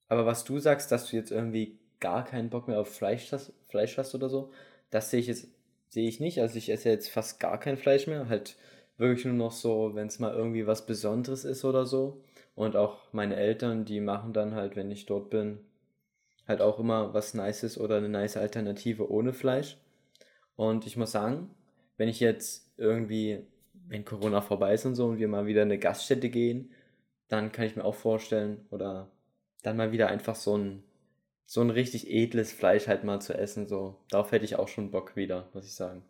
[0.09, 3.53] aber was du sagst, dass du jetzt irgendwie gar keinen Bock mehr auf Fleisch hast,
[3.69, 4.53] Fleisch hast oder so,
[4.91, 5.49] das sehe ich jetzt,
[5.89, 6.41] sehe ich nicht.
[6.41, 8.29] Also ich esse jetzt fast gar kein Fleisch mehr.
[8.29, 8.57] Halt
[8.99, 12.23] wirklich nur noch so, wenn es mal irgendwie was Besonderes ist oder so.
[12.55, 15.61] Und auch meine Eltern, die machen dann halt, wenn ich dort bin,
[16.47, 19.79] halt auch immer was Nices oder eine nice Alternative ohne Fleisch.
[20.57, 21.51] Und ich muss sagen,
[21.97, 23.47] wenn ich jetzt irgendwie,
[23.89, 26.71] wenn Corona vorbei ist und so und wir mal wieder in eine Gaststätte gehen,
[27.29, 29.11] dann kann ich mir auch vorstellen, oder
[29.63, 30.85] dann mal wieder einfach so ein,
[31.47, 33.67] so ein richtig edles Fleisch halt mal zu essen.
[33.67, 36.03] So, darauf hätte ich auch schon Bock wieder, muss ich sagen.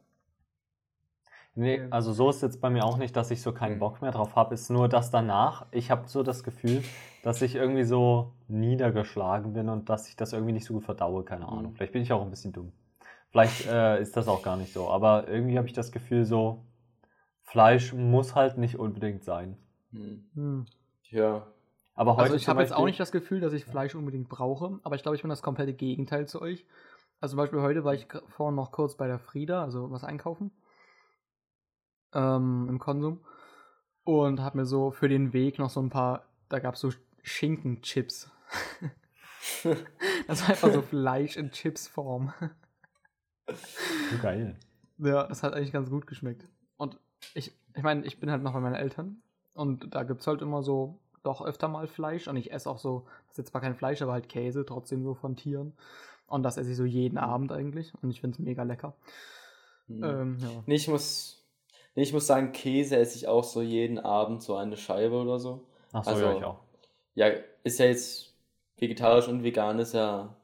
[1.56, 3.80] Nee, also so ist jetzt bei mir auch nicht, dass ich so keinen Mhm.
[3.80, 4.54] Bock mehr drauf habe.
[4.54, 5.66] Ist nur das danach.
[5.70, 6.82] Ich habe so das Gefühl,
[7.22, 11.22] dass ich irgendwie so niedergeschlagen bin und dass ich das irgendwie nicht so gut verdaue.
[11.24, 11.72] Keine Ahnung.
[11.72, 11.76] Mhm.
[11.76, 12.72] Vielleicht bin ich auch ein bisschen dumm.
[13.30, 14.88] Vielleicht äh, ist das auch gar nicht so.
[14.88, 16.64] Aber irgendwie habe ich das Gefühl, so
[17.42, 19.56] Fleisch muss halt nicht unbedingt sein.
[19.92, 20.24] Hm.
[20.34, 20.66] Hm.
[21.10, 21.46] Ja.
[21.94, 24.80] Aber heute Also ich habe jetzt auch nicht das Gefühl, dass ich Fleisch unbedingt brauche,
[24.82, 26.66] aber ich glaube, ich bin das komplette Gegenteil zu euch.
[27.20, 30.50] Also zum Beispiel heute war ich vorhin noch kurz bei der Frieda, also was einkaufen.
[32.14, 33.20] Ähm, Im Konsum.
[34.04, 36.90] Und habe mir so für den Weg noch so ein paar, da gab es so
[37.22, 38.30] Schinkenchips.
[40.26, 42.32] das war einfach so Fleisch in Chipsform.
[43.46, 44.56] Oh, geil.
[44.98, 46.46] Ja, das hat eigentlich ganz gut geschmeckt.
[46.76, 46.98] Und
[47.34, 49.22] ich, ich meine, ich bin halt noch bei meinen Eltern
[49.54, 52.78] und da gibt es halt immer so doch öfter mal Fleisch und ich esse auch
[52.78, 55.72] so, das ist jetzt zwar kein Fleisch, aber halt Käse, trotzdem so von Tieren.
[56.26, 58.94] Und das esse ich so jeden Abend eigentlich und ich finde es mega lecker.
[59.88, 60.04] Hm.
[60.04, 60.48] Ähm, ja.
[60.66, 61.43] Nee, ich muss,
[61.94, 65.38] nee, ich muss sagen, Käse esse ich auch so jeden Abend so eine Scheibe oder
[65.38, 65.64] so.
[65.92, 66.58] Achso, Also- ja, ich auch.
[67.16, 67.28] Ja,
[67.62, 68.34] ist ja jetzt
[68.76, 70.34] vegetarisch und vegan ist ja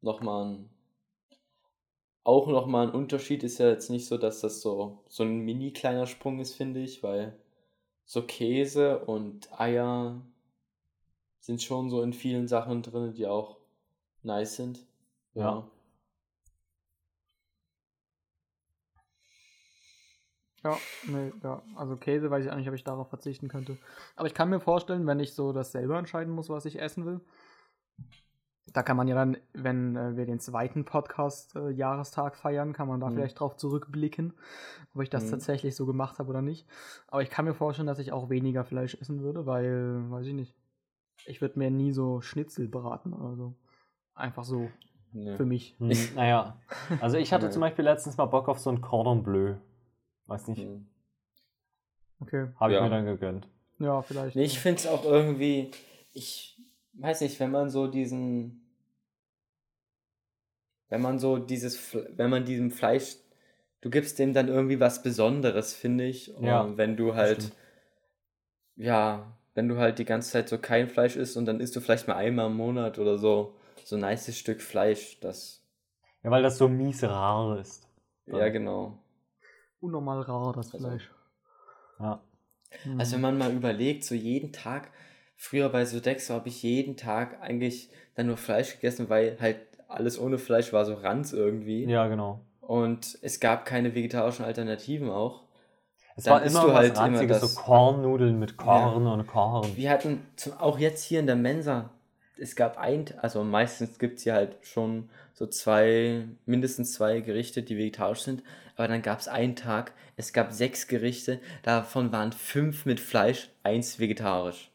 [0.00, 0.70] nochmal ein,
[2.22, 3.42] auch nochmal ein Unterschied.
[3.42, 6.80] Ist ja jetzt nicht so, dass das so, so ein mini kleiner Sprung ist, finde
[6.80, 7.36] ich, weil
[8.04, 10.20] so Käse und Eier
[11.40, 13.56] sind schon so in vielen Sachen drin, die auch
[14.22, 14.86] nice sind.
[15.34, 15.42] Ja.
[15.42, 15.70] Ja,
[21.08, 21.62] nee, ja.
[21.76, 23.76] Also Käse weiß ich auch nicht, ob ich darauf verzichten könnte.
[24.16, 27.04] Aber ich kann mir vorstellen, wenn ich so das selber entscheiden muss, was ich essen
[27.06, 27.20] will.
[28.72, 33.08] Da kann man ja dann, wenn äh, wir den zweiten Podcast-Jahrestag feiern, kann man da
[33.08, 33.14] Mhm.
[33.14, 34.32] vielleicht drauf zurückblicken,
[34.94, 35.30] ob ich das Mhm.
[35.32, 36.66] tatsächlich so gemacht habe oder nicht.
[37.08, 40.34] Aber ich kann mir vorstellen, dass ich auch weniger Fleisch essen würde, weil, weiß ich
[40.34, 40.54] nicht.
[41.26, 43.54] Ich würde mir nie so Schnitzel braten oder so.
[44.14, 44.70] Einfach so
[45.12, 45.36] Ja.
[45.36, 45.76] für mich.
[45.78, 46.56] Hm, naja,
[47.00, 47.52] also ich hatte Nee.
[47.52, 49.54] zum Beispiel letztens mal Bock auf so ein Cordon Bleu.
[50.26, 50.86] Weiß nicht, Hm.
[52.20, 52.48] Okay.
[52.56, 52.84] habe ich Ja.
[52.84, 53.48] mir dann gegönnt.
[53.78, 54.36] Ja, vielleicht.
[54.36, 55.70] Nee, ich finde es auch irgendwie,
[56.12, 56.56] ich
[56.94, 58.62] weiß nicht, wenn man so diesen,
[60.88, 63.16] wenn man so dieses, Fle- wenn man diesem Fleisch,
[63.80, 66.34] du gibst dem dann irgendwie was Besonderes, finde ich.
[66.34, 67.52] Und Ja, wenn du halt,
[68.76, 71.80] ja, wenn du halt die ganze Zeit so kein Fleisch isst und dann isst du
[71.80, 73.54] vielleicht mal einmal im Monat oder so,
[73.84, 75.62] so ein nices Stück Fleisch, das,
[76.24, 77.86] Ja, weil das so mies rar ist.
[78.26, 78.98] ja, genau.
[79.80, 81.10] Unnormal rar, das Also- Fleisch.
[82.00, 82.20] Ja.
[82.84, 83.00] Mhm.
[83.00, 84.90] Also wenn man mal überlegt, so jeden Tag,
[85.36, 89.58] früher bei Sodexo habe ich jeden Tag eigentlich dann nur Fleisch gegessen, weil halt
[89.88, 91.84] alles ohne Fleisch war so Ranz irgendwie.
[91.84, 92.40] ja, genau.
[92.60, 95.42] Und es gab keine vegetarischen Alternativen auch.
[96.16, 99.76] Es Dann war immer du halt immer Ranziges, das- so Kornnudeln mit Korn und Korn.
[99.76, 101.90] Wir hatten zum, auch jetzt hier in der Mensa,
[102.38, 107.62] es gab ein, also meistens gibt es hier halt schon so zwei, mindestens zwei Gerichte,
[107.62, 108.42] die vegetarisch sind.
[108.76, 113.50] Aber dann gab es einen Tag, es gab sechs Gerichte, davon waren fünf mit Fleisch,
[113.62, 114.70] eins vegetarisch.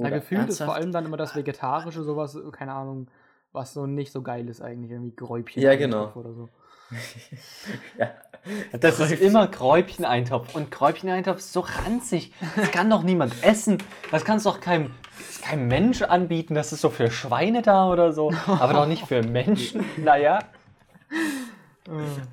[0.00, 0.76] Na, Bruder, gefühlt ist vor ernsthaft?
[0.76, 3.10] allem dann immer das Vegetarische sowas, keine Ahnung,
[3.52, 5.62] was so nicht so geil ist eigentlich, irgendwie Gräubchen.
[5.62, 6.12] Ja, genau.
[6.14, 6.48] Oder so.
[7.98, 8.10] Ja.
[8.72, 10.54] Das ist immer Kräubcheneintopf.
[10.54, 12.32] Und Kräubcheneintopf ist so ranzig.
[12.56, 13.78] Das kann doch niemand essen.
[14.10, 14.92] Das kannst doch keinem,
[15.42, 16.54] keinem Mensch anbieten.
[16.54, 18.32] Das ist so für Schweine da oder so.
[18.46, 19.84] Aber doch nicht für Menschen.
[19.96, 20.40] Naja.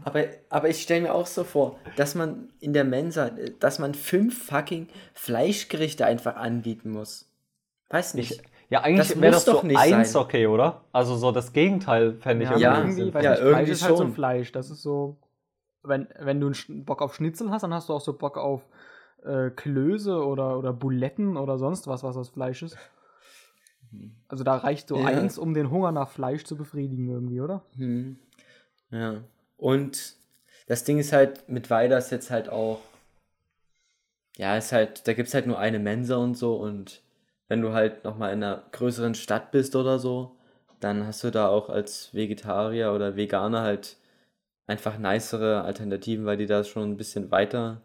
[0.03, 3.93] Aber, aber ich stelle mir auch so vor, dass man in der Mensa, dass man
[3.93, 7.29] fünf fucking Fleischgerichte einfach anbieten muss.
[7.89, 8.31] Weiß nicht.
[8.31, 10.81] Ich, ja, eigentlich wäre das doch so nicht okay, oder?
[10.91, 13.97] Also so das Gegenteil fände ich Ja, irgendwie irgendwie, ja, nicht, Fleisch irgendwie ist halt
[13.97, 14.07] so.
[14.09, 14.51] Fleisch.
[14.51, 15.17] Das ist so,
[15.81, 16.51] wenn, wenn du
[16.83, 18.67] Bock auf Schnitzel hast, dann hast du auch so Bock auf
[19.23, 22.77] äh, Klöße oder, oder Buletten oder sonst was, was aus Fleisch ist.
[24.27, 25.05] Also da reicht so Ja.
[25.05, 27.63] eins, um den Hunger nach Fleisch zu befriedigen irgendwie, oder?
[27.75, 28.19] Hm.
[28.91, 29.15] Ja.
[29.57, 30.15] Und
[30.67, 32.81] das Ding ist halt, mit Weider ist jetzt halt auch,
[34.37, 37.01] ja, ist halt, da gibt es halt nur eine Mensa und so und
[37.49, 40.37] wenn du halt nochmal in einer größeren Stadt bist oder so,
[40.79, 43.97] dann hast du da auch als Vegetarier oder Veganer halt
[44.67, 47.81] einfach nicere Alternativen, weil die da schon ein bisschen weiter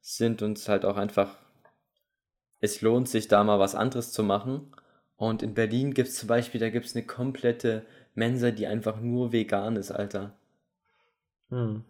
[0.00, 1.36] sind und es halt auch einfach,
[2.60, 4.72] es lohnt sich da mal was anderes zu machen.
[5.16, 9.00] Und in Berlin gibt es zum Beispiel, da gibt es eine komplette Mensa, die einfach
[9.00, 10.32] nur vegan ist, Alter.
[11.50, 11.84] Hm.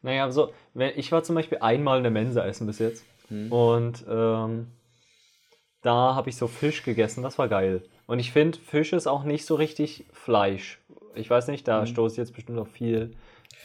[0.00, 3.04] Naja, also, wenn, ich war zum Beispiel einmal in der Mensa essen bis jetzt.
[3.28, 3.52] Hm.
[3.52, 4.68] Und ähm,
[5.82, 7.82] da habe ich so Fisch gegessen, das war geil.
[8.06, 10.80] Und ich finde, Fisch ist auch nicht so richtig Fleisch.
[11.14, 11.86] Ich weiß nicht, da Mhm.
[11.86, 13.14] stoße ich jetzt bestimmt auf viel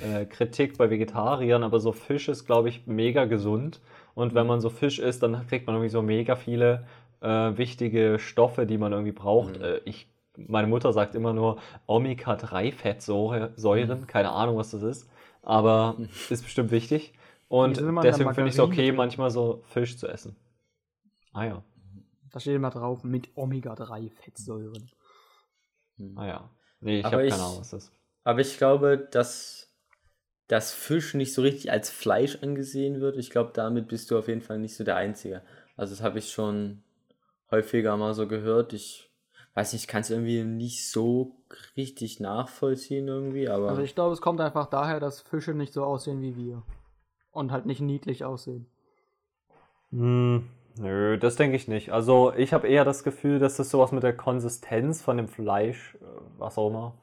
[0.01, 3.79] äh, Kritik bei Vegetariern, aber so Fisch ist, glaube ich, mega gesund.
[4.15, 6.85] Und wenn man so Fisch isst, dann kriegt man irgendwie so mega viele
[7.21, 9.57] äh, wichtige Stoffe, die man irgendwie braucht.
[9.57, 9.63] Mhm.
[9.63, 11.57] Äh, ich, meine Mutter sagt immer nur
[11.87, 15.09] Omega-3-Fettsäuren, keine Ahnung, was das ist,
[15.41, 15.95] aber
[16.29, 17.13] ist bestimmt wichtig.
[17.47, 20.35] Und deswegen finde ich es okay, manchmal so Fisch zu essen.
[21.33, 21.63] Ah ja,
[22.37, 24.91] Da steht immer drauf mit Omega-3-Fettsäuren.
[25.97, 26.15] Hm.
[26.19, 26.49] ah ja.
[26.81, 27.91] Nee, ich Aber habe ich- keine Ahnung, was das ist.
[28.23, 29.73] Aber ich glaube, dass
[30.47, 33.17] das Fisch nicht so richtig als Fleisch angesehen wird.
[33.17, 35.41] Ich glaube, damit bist du auf jeden Fall nicht so der Einzige.
[35.77, 36.83] Also das habe ich schon
[37.49, 38.71] häufiger mal so gehört.
[38.73, 39.09] Ich
[39.55, 41.35] weiß nicht, ich kann es irgendwie nicht so
[41.75, 45.83] richtig nachvollziehen irgendwie, aber Also ich glaube, es kommt einfach daher, dass Fische nicht so
[45.83, 46.61] aussehen wie wir.
[47.31, 48.67] Und halt nicht niedlich aussehen.
[49.89, 50.47] Hm,
[50.79, 51.91] nö, das denke ich nicht.
[51.91, 55.95] Also ich habe eher das Gefühl, dass das sowas mit der Konsistenz von dem Fleisch,
[56.01, 56.05] äh,
[56.37, 56.93] was auch immer,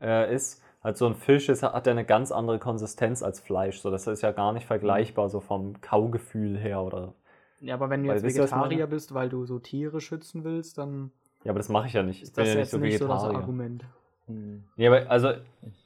[0.00, 0.62] äh, ist.
[0.82, 3.80] Halt so ein Fisch ist, hat ja eine ganz andere Konsistenz als Fleisch.
[3.80, 7.14] So, das ist ja gar nicht vergleichbar, so vom Kaugefühl her oder.
[7.60, 8.70] Ja, aber wenn du Weil, jetzt ich meine?
[8.70, 11.12] Vegetarier bist, weil du so Tiere schützen willst, dann
[11.44, 12.22] Ja, aber das mache ich ja nicht.
[12.22, 13.24] Ich ist bin das ja nicht jetzt so nicht so das.
[13.24, 13.84] Argument.
[14.26, 14.64] Hm.
[14.76, 15.32] Ja, aber also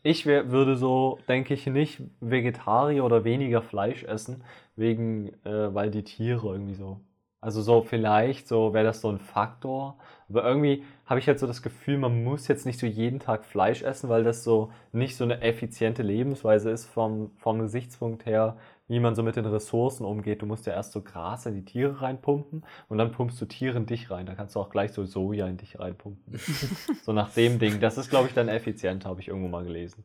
[0.03, 4.45] ich wär, würde so, denke ich, nicht Vegetarier oder weniger Fleisch essen,
[4.77, 7.01] wegen, äh, weil die Tiere irgendwie so.
[7.45, 9.99] Also so vielleicht, so wäre das so ein Faktor.
[10.31, 13.45] Aber irgendwie habe ich halt so das Gefühl, man muss jetzt nicht so jeden Tag
[13.45, 18.57] Fleisch essen, weil das so nicht so eine effiziente Lebensweise ist vom, vom Gesichtspunkt her,
[18.89, 20.41] wie man so mit den Ressourcen umgeht.
[20.41, 23.77] Du musst ja erst so Gras in die Tiere reinpumpen und dann pumpst du Tiere
[23.77, 24.25] in dich rein.
[24.25, 26.41] Da kannst du auch gleich so Soja in dich reinpumpen.
[27.03, 27.79] so nach dem Ding.
[27.79, 30.03] Das ist, glaube ich, dann effizienter, habe ich irgendwo mal gelesen.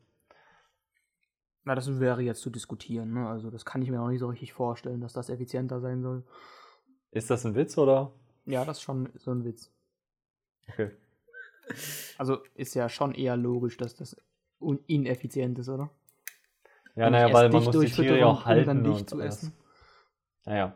[1.64, 3.28] Na, das wäre jetzt zu diskutieren, ne?
[3.28, 6.24] Also das kann ich mir auch nicht so richtig vorstellen, dass das effizienter sein soll.
[7.12, 8.12] Ist das ein Witz oder?
[8.46, 9.70] Ja, das ist schon so ein Witz.
[10.68, 10.90] Okay.
[12.18, 14.16] Also ist ja schon eher logisch, dass das
[14.86, 15.90] ineffizient ist, oder?
[16.96, 18.68] Ja, Und naja, weil man muss die Tiere ja auch halten.
[18.70, 19.52] Um dann dich und zu essen.
[20.44, 20.74] Naja.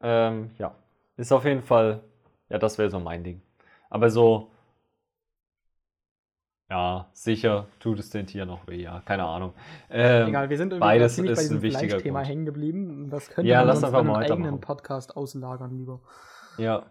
[0.00, 0.74] Ähm, ja.
[1.16, 2.02] Ist auf jeden Fall,
[2.48, 3.40] ja, das wäre so mein Ding.
[3.88, 4.50] Aber so,
[6.70, 9.52] ja, sicher tut es den Tieren auch weh, ja, keine Ahnung.
[9.90, 12.28] Ähm, Egal, wir sind irgendwie beides ziemlich bei ist diesem ein wichtiger Fleischthema Grund.
[12.30, 13.10] hängen geblieben.
[13.10, 14.60] Das könnte Ja, man lass uns einfach einem eigenen weitermachen.
[14.60, 16.00] Podcast auslagern lieber.
[16.58, 16.86] Ja,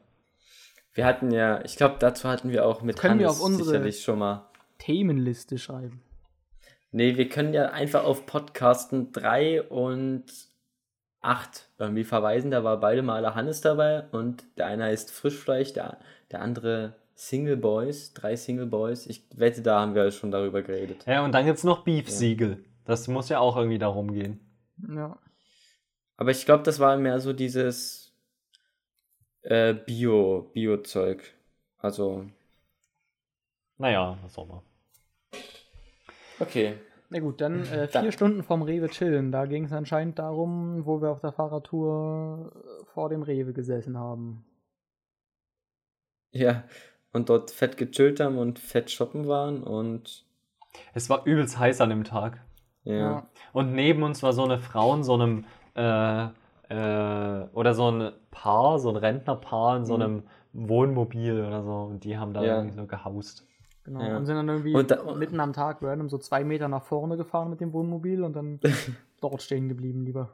[0.93, 3.65] Wir hatten ja, ich glaube, dazu hatten wir auch mit Können wir Hannes auf unsere-
[3.69, 4.49] sicherlich schon mal.
[4.77, 6.01] Themenliste schreiben.
[6.91, 10.25] Nee, wir können ja einfach auf Podcasten 3 und
[11.21, 12.51] 8 irgendwie verweisen.
[12.51, 15.97] Da war beide Male Hannes dabei und der eine heißt Frischfleisch, der,
[16.31, 19.07] der andere Single Boys, drei Single Boys.
[19.07, 21.05] Ich wette, da haben wir schon darüber geredet.
[21.07, 22.63] ja und dann gibt es noch Beef-Siegel.
[22.83, 24.39] Das muss ja auch irgendwie darum gehen.
[24.89, 25.17] Ja.
[26.17, 28.13] Aber ich glaube, das war mehr so dieses
[29.41, 31.33] äh, Bio, Bio-Zeug.
[31.77, 32.25] Also,
[33.77, 34.63] Naja, was auch immer.
[36.39, 36.77] okay.
[37.09, 39.31] Na gut, dann äh, Da- vier Stunden vom Rewe chillen.
[39.31, 42.51] Da ging es anscheinend darum, wo wir auf der Fahrradtour
[42.93, 44.43] vor dem Rewe gesessen haben.
[46.31, 46.63] Ja,
[47.15, 50.25] und dort fett gechillt haben und fett shoppen waren und
[50.93, 52.41] Es war übelst heiß an dem Tag.
[52.83, 53.25] ja.
[53.53, 55.45] Und neben uns war so eine Frau in so einem,
[55.75, 56.25] äh,
[56.69, 60.01] äh, oder so ein Paar, so ein Rentnerpaar in so Mhm.
[60.03, 61.73] einem Wohnmobil oder so.
[61.83, 62.57] Und die haben da Ja.
[62.57, 63.47] irgendwie so gehaust.
[63.85, 64.01] Genau.
[64.01, 64.17] Ja.
[64.17, 67.15] Und sind dann irgendwie Und da- mitten am Tag random so zwei Meter nach vorne
[67.17, 68.59] gefahren mit dem Wohnmobil und dann
[69.21, 70.29] dort stehen geblieben lieber.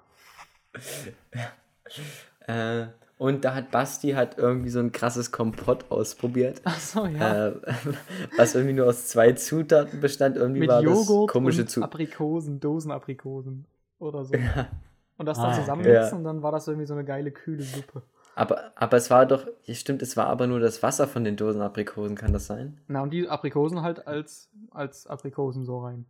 [2.47, 2.87] Äh,
[3.21, 6.59] und da hat Basti hat irgendwie so ein krasses Kompott ausprobiert.
[6.63, 7.49] Achso, ja.
[7.49, 7.53] Äh,
[8.37, 10.37] was irgendwie nur aus zwei Zutaten bestand.
[10.37, 11.83] Irgendwie mit war Joghurt das komische und.
[11.83, 13.67] Aprikosen, Dosenaprikosen
[13.99, 14.33] oder so.
[14.33, 14.69] Ja.
[15.17, 15.61] Und das Ah, dann okay.
[15.61, 16.17] zusammenmixen Ja.
[16.17, 18.01] und dann war das irgendwie so eine geile, kühle Suppe.
[18.33, 22.15] Aber, aber es war doch, stimmt, es war aber nur das Wasser von den Dosenaprikosen,
[22.15, 22.79] kann das sein?
[22.87, 26.07] Na, und die Aprikosen halt als, als Aprikosen so rein,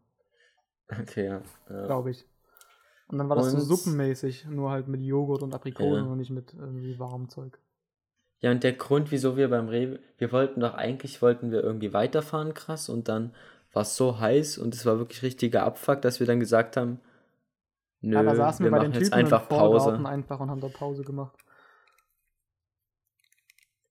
[0.90, 1.42] Okay, ja.
[1.70, 1.86] ja.
[1.88, 2.26] glaube ich.
[3.12, 6.12] Und dann war das so suppenmäßig, nur halt mit Joghurt und Aprikosen Ja.
[6.12, 7.60] und nicht mit irgendwie warmem Zeug.
[8.40, 11.94] Ja, und der Grund, wieso wir beim Rewe, wir wollten doch eigentlich, wollten wir irgendwie
[11.94, 13.36] weiterfahren, krass, und dann
[13.74, 17.00] war es so heiß und es war wirklich richtiger Abfuck, dass wir dann gesagt haben,
[18.02, 19.94] nö, ja, da saßen wir, wir bei den machen jetzt Typen einfach Pause.
[20.08, 21.38] einfach und haben dort Pause gemacht.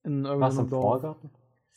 [0.02, 0.82] In Was irgendeinem im Dorf.
[1.00, 1.30] Vorgarten?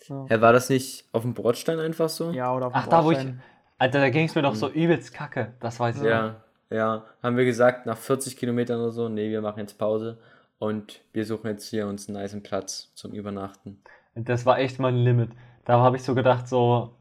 [0.08, 0.26] Ja.
[0.30, 2.32] Hä, war das nicht auf dem Bordstein einfach so?
[2.32, 3.18] ja, oder auf dem Ach, da wo ich.
[3.18, 3.44] Bordstein.
[3.78, 5.54] Alter, da ging es mir doch so übelst kacke.
[5.60, 6.04] Das weiß ich.
[6.04, 7.06] Ja, ja.
[7.22, 10.18] Haben wir gesagt, nach 40 Kilometern oder so, nee, wir machen jetzt Pause
[10.60, 13.82] und wir suchen jetzt hier uns einen niceen Platz zum Übernachten.
[14.16, 15.32] Das war echt mein Limit.
[15.66, 16.96] Da habe ich so gedacht, so.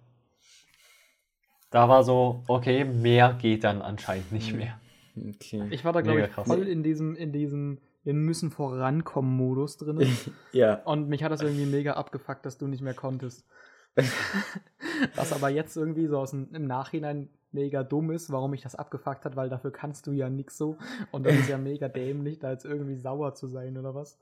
[1.71, 4.59] Da war so, okay, mehr geht dann anscheinend nicht Mhm.
[4.59, 4.81] mehr.
[5.17, 5.67] Okay.
[5.71, 6.47] Ich war da, glaube ich, krass.
[6.47, 10.01] voll in diesem, in diesem Wir müssen vorankommen-Modus drin.
[10.53, 10.83] ja.
[10.85, 13.47] Und mich hat das irgendwie mega abgefuckt, dass du nicht mehr konntest.
[15.15, 18.75] Was aber jetzt irgendwie so aus dem, im Nachhinein mega dumm ist, warum mich das
[18.75, 20.77] abgefuckt hat, weil dafür kannst du ja nix so.
[21.11, 24.19] Und das ist ja mega dämlich, da jetzt irgendwie sauer zu sein oder was.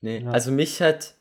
[0.00, 0.30] Nee, Ja.
[0.30, 1.14] also mich hat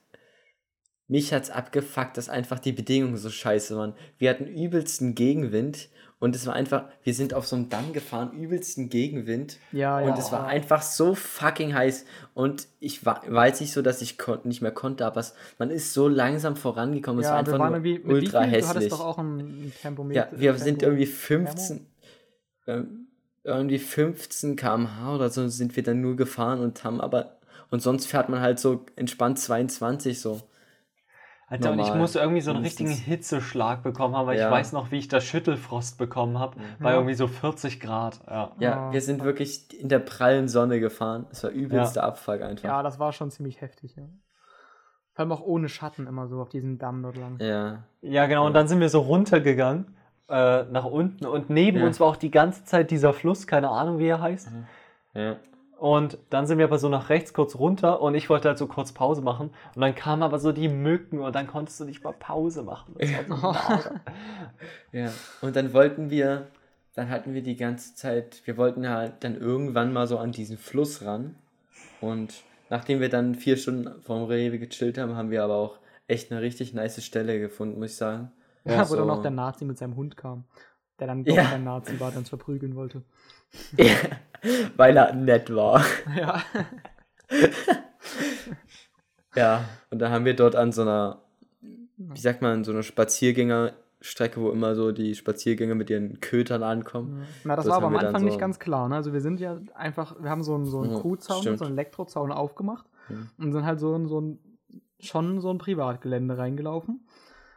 [1.09, 3.93] mich hat's abgefuckt, dass einfach die Bedingungen so scheiße waren.
[4.17, 5.89] Wir hatten übelsten Gegenwind
[6.19, 10.09] und es war einfach, wir sind auf so einem Damm gefahren, übelsten Gegenwind Ja, ja.
[10.11, 14.01] und es war einfach so fucking heiß und ich war, war jetzt nicht so, dass
[14.01, 17.59] ich nicht mehr konnte, aber es, man ist so langsam vorangekommen, es war ja, einfach
[17.59, 18.31] waren nur ultra wie viel?
[18.31, 18.67] Du hässlich.
[18.67, 20.29] hattest doch auch ein, Tempometer.
[20.33, 21.85] Ja, wir sind Tempo- irgendwie 15,
[22.67, 23.07] ähm,
[23.43, 27.37] irgendwie 15 km/h oder so sind wir dann nur gefahren und haben aber,
[27.69, 30.41] und sonst fährt man halt so entspannt 22 so.
[31.49, 34.47] Alter, und ich Normal, musste irgendwie so einen richtigen Hitzeschlag bekommen haben, weil Ja.
[34.47, 36.57] ich weiß noch, wie ich da Schüttelfrost bekommen habe.
[36.79, 36.95] Bei Ja.
[36.97, 38.19] irgendwie so 40 Grad.
[38.27, 38.51] Ja.
[38.59, 38.91] Ja, Ah.
[38.91, 41.25] wir sind wirklich in der prallen Sonne gefahren.
[41.31, 42.67] Es war übelster Abfuck einfach.
[42.67, 44.03] Ja, das war schon ziemlich heftig, ja.
[45.13, 47.39] Vor allem auch ohne Schatten immer so auf diesem Damm dort lang.
[47.39, 47.83] Ja.
[48.01, 48.45] Ja, genau.
[48.45, 49.95] Und dann sind wir so runtergegangen
[50.29, 51.85] äh, nach unten und neben Ja.
[51.85, 54.51] uns war auch die ganze Zeit dieser Fluss, keine Ahnung, wie er heißt.
[55.13, 55.37] Ja.
[55.79, 58.65] Und dann sind wir aber so nach rechts kurz runter und ich wollte halt so
[58.65, 59.51] kurz Pause machen.
[59.75, 62.95] Und dann kamen aber so die Mücken und dann konntest du nicht mal Pause machen.
[62.97, 63.89] Das war so.
[64.97, 65.11] Ja.
[65.41, 66.47] Und dann wollten wir,
[66.95, 70.57] dann hatten wir die ganze Zeit, wir wollten halt dann irgendwann mal so an diesen
[70.57, 71.35] Fluss ran.
[72.01, 76.31] Und nachdem wir dann vier Stunden vom Rewe gechillt haben, haben wir aber auch echt
[76.31, 78.31] eine richtig nice Stelle gefunden, muss ich sagen.
[78.65, 80.45] Ja, wo so- dann auch der Nazi mit seinem Hund kam.
[80.99, 81.43] Der dann doch Ja.
[81.43, 83.03] kein Nazi war, der uns verprügeln wollte.
[83.77, 83.93] Ja,
[84.77, 85.83] weil er nett war.
[86.15, 86.41] Ja.
[89.35, 91.21] Ja, und dann haben wir dort an so einer,
[91.61, 97.23] wie sagt man, so einer Spaziergängerstrecke, wo immer so die Spaziergänger mit ihren Kötern ankommen.
[97.43, 98.89] Na, das, Das war aber am Anfang so- nicht ganz klar.
[98.89, 98.95] Ne?
[98.95, 101.59] Also wir sind ja einfach, wir haben so einen, so einen Ja, Kuhzaun, stimmt.
[101.59, 103.29] so einen Elektrozaun aufgemacht Mhm.
[103.37, 104.39] und sind halt so in so ein,
[104.99, 107.05] schon so ein Privatgelände reingelaufen.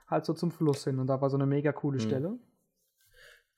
[0.06, 0.98] Halt so zum Fluss hin.
[0.98, 2.02] Und da war so eine mega coole Mhm.
[2.02, 2.32] Stelle.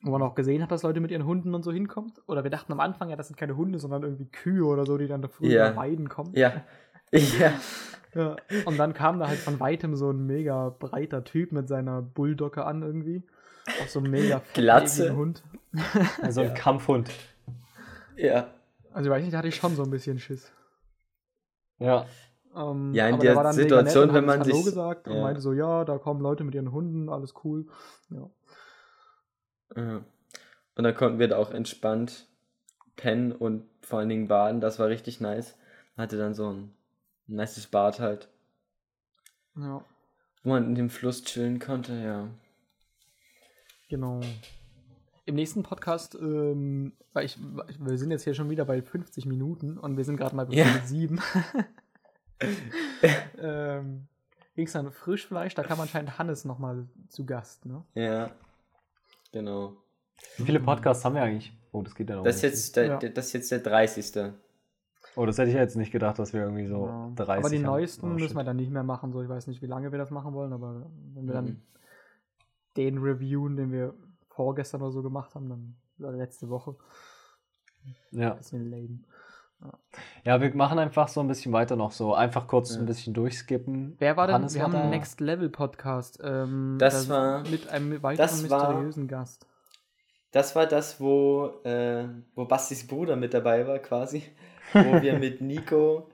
[0.05, 2.21] Wo man auch gesehen hat, dass Leute mit ihren Hunden und so hinkommt.
[2.27, 4.99] Oder wir dachten am Anfang ja, das sind keine Hunde, sondern irgendwie Kühe oder so,
[4.99, 5.77] die dann da früh Ja.
[5.77, 6.33] weiden kommen.
[6.35, 6.65] Ja,
[7.13, 7.53] ja,
[8.15, 8.37] Ja.
[8.67, 12.65] Und dann kam da halt von weitem so ein mega breiter Typ mit seiner Bulldogge
[12.65, 13.23] an irgendwie.
[13.81, 15.15] Auch so ein mega Glatze.
[15.15, 15.43] Hund.
[16.21, 16.53] Also ein.
[16.55, 17.11] Kampfhund.
[18.17, 18.49] ja.
[18.93, 20.53] Also ich weiß nicht, da hatte ich schon so ein bisschen Schiss.
[21.79, 22.05] Ja.
[22.55, 25.41] Ähm, Ja, in aber der Situation, nett wenn hat man Hallo sich- gesagt und meinte
[25.41, 27.67] so, ja, da kommen Leute mit ihren Hunden, alles cool.
[28.11, 28.29] Ja.
[29.77, 30.05] Ja.
[30.75, 32.27] Und dann konnten wir da auch entspannt
[32.97, 34.61] pennen und vor allen Dingen baden.
[34.61, 35.57] Das war richtig nice.
[35.97, 36.75] Hatte dann so ein
[37.27, 38.29] nices Bad halt,
[39.57, 39.85] ja,
[40.43, 42.29] wo man in dem Fluss chillen konnte, ja.
[43.89, 44.21] genau.
[45.25, 49.79] Im nächsten Podcast, ähm, weil ich, wir sind jetzt hier schon wieder bei 50 Minuten
[49.79, 50.65] und wir sind gerade mal bei Ja.
[50.65, 51.21] Folge 7.
[53.39, 54.09] ähm,
[54.57, 57.85] ging es dann Frischfleisch, da kam anscheinend Hannes nochmal zu Gast, ne?
[57.95, 58.33] Ja,
[59.33, 59.77] genau.
[60.37, 61.53] Wie viele Podcasts haben wir eigentlich?
[61.73, 62.25] Oh, das geht ja noch.
[62.25, 62.53] Das ist nicht.
[62.53, 62.97] jetzt der, Ja.
[62.99, 64.33] der, das ist jetzt der 30.
[65.17, 67.11] Oh, das hätte ich jetzt nicht gedacht, dass wir irgendwie so Ja.
[67.17, 67.63] 30 aber die haben.
[67.65, 69.99] neuesten Oh, müssen wir dann nicht mehr machen, so ich weiß nicht, wie lange wir
[69.99, 71.47] das machen wollen, aber wenn wir Mhm.
[71.47, 71.63] dann
[72.77, 73.95] den reviewen, den wir
[74.31, 76.77] vorgestern oder so gemacht haben, dann oder letzte Woche,
[78.11, 78.35] Ja.
[78.35, 79.01] bisschen lame.
[80.25, 82.15] Ja, wir machen einfach so ein bisschen weiter noch so.
[82.15, 82.81] Einfach kurz Ja.
[82.81, 83.97] ein bisschen durchskippen.
[83.99, 84.35] Wer war denn?
[84.37, 84.81] Hannes wir haben da.
[84.81, 86.21] einen Next Level Podcast.
[86.23, 89.47] Ähm, Das war- mit einem weiteren das war- mysteriösen Gast.
[90.33, 92.05] Das war das, wo, äh,
[92.35, 94.23] wo Bastis Bruder mit dabei war, quasi.
[94.73, 96.09] Wo wir mit Nico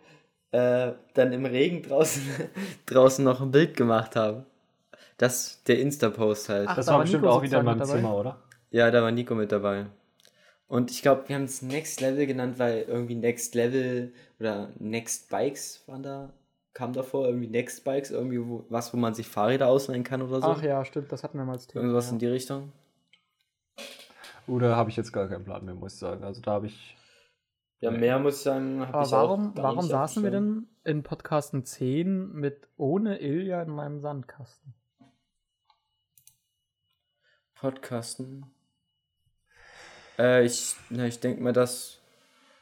[0.51, 2.23] äh, dann im Regen draußen,
[2.87, 4.45] draußen noch ein Bild gemacht haben.
[5.19, 6.69] Das, der Insta-Post halt.
[6.69, 7.93] Ach, Das da war bestimmt Nico auch wieder in meinem dabei?
[7.93, 8.39] Zimmer, oder?
[8.71, 9.87] Ja, da war Nico mit dabei.
[10.69, 15.31] Und ich glaube, wir haben es Next Level genannt, weil irgendwie Next Level oder Next
[15.31, 16.35] Bikes waren da,
[16.75, 20.43] kam davor, irgendwie Next Bikes, irgendwie wo, was, wo man sich Fahrräder ausleihen kann oder
[20.43, 20.49] so.
[20.49, 21.83] Ach ja, stimmt, das hatten wir mal als Thema.
[21.83, 22.13] Irgendwas ja.
[22.13, 22.73] in die Richtung.
[24.47, 26.23] Oder habe ich jetzt gar keinen Plan mehr, muss ich sagen.
[26.23, 26.97] Also da habe ich.
[27.81, 27.99] Ja, Nee.
[27.99, 28.81] mehr muss ich sagen.
[28.81, 33.63] hab Aber ich warum, warum nicht saßen wir denn in Podcasten 10 mit ohne Ilja
[33.63, 34.75] in meinem Sandkasten?
[37.55, 38.47] Podcasten.
[40.19, 42.01] Äh, ich, na, ich denke mal, dass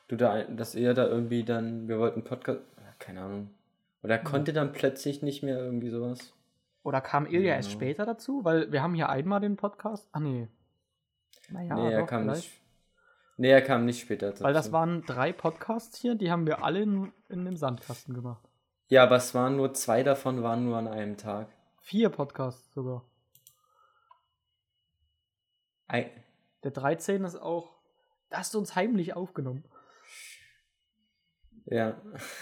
[0.09, 2.61] du da, ein- dass er da irgendwie dann, wir wollten Podcast,
[2.99, 3.51] keine Ahnung.
[4.03, 6.33] Oder er konnte dann plötzlich nicht mehr irgendwie sowas.
[6.83, 7.75] Oder kam Ilja erst Ja.
[7.75, 8.45] später dazu?
[8.45, 10.09] Weil wir haben hier einmal den Podcast.
[10.13, 10.49] Ah, nee.
[11.49, 12.43] Naja, nee, er kam vielleicht.
[12.45, 12.61] nicht.
[13.39, 14.45] Nee, er kam nicht später dazu.
[14.45, 18.43] Weil das waren drei Podcasts hier, die haben wir alle in, in dem Sandkasten gemacht.
[18.89, 21.49] Ja, aber es waren nur zwei davon, waren nur an einem Tag.
[21.81, 23.05] Vier Podcasts sogar.
[25.89, 26.11] Ei,
[26.67, 27.71] Der 13 ist auch
[28.29, 29.63] Da hast du uns heimlich aufgenommen.
[31.67, 31.97] Ja.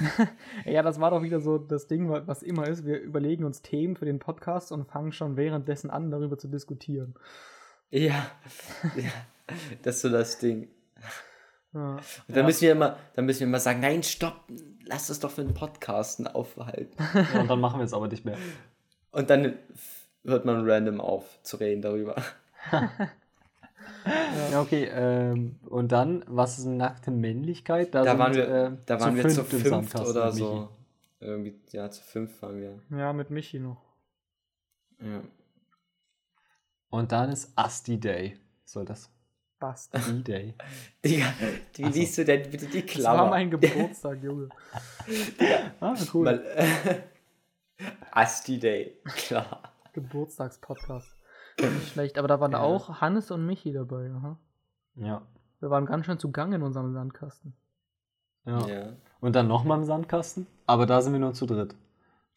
[0.64, 2.86] Ja, das war doch wieder so das Ding, wa- was immer ist.
[2.86, 7.14] Wir überlegen uns Themen für den Podcast und fangen schon währenddessen an, darüber zu diskutieren.
[7.90, 8.30] Ja.
[8.96, 9.10] ja.
[9.82, 10.68] Das ist so das Ding.
[11.74, 11.96] Ja.
[12.28, 14.40] Und dann müssen wir immer, dann müssen wir immer sagen, nein, stopp,
[14.86, 16.96] lass das doch für den Podcasten aufhalten.
[17.34, 18.38] Ja, und dann machen wir es aber nicht mehr.
[19.10, 19.58] Und dann
[20.24, 22.16] hört man random auf zu reden darüber.
[24.50, 24.84] Ja, okay.
[24.92, 27.94] Ähm, und dann, was ist nackte Männlichkeit?
[27.94, 30.68] Da sind, waren wir, äh, da waren wir zu fünft im fünft oder so.
[31.20, 32.78] Irgendwie, ja, zu fünf waren wir.
[32.98, 33.80] ja, mit Michi noch.
[35.00, 35.22] Ja.
[36.90, 38.38] Und dann ist Asti Day.
[38.64, 39.10] Soll das?
[39.58, 39.94] Passt.
[39.94, 40.54] D-Day.
[41.04, 41.32] Digga,
[41.74, 41.98] wie Ach so.
[41.98, 43.22] liest du denn bitte die Das Klammer?
[43.22, 44.48] war mein Geburtstag, Junge.
[45.80, 46.24] ah, cool.
[46.24, 47.00] Mal, äh,
[48.10, 49.72] Asti Day, klar.
[49.94, 51.16] Geburtstagspodcast.
[51.60, 52.60] Nicht schlecht, aber da waren Ja.
[52.60, 54.10] auch Hannes und Michi dabei.
[54.16, 54.36] Aha.
[54.96, 55.22] Ja.
[55.60, 57.54] Wir waren ganz schön zugange in unserem Sandkasten.
[58.46, 58.66] ja.
[58.66, 58.86] Ja.
[59.20, 60.46] Und dann nochmal im Sandkasten.
[60.66, 61.74] Aber da sind wir nur zu dritt.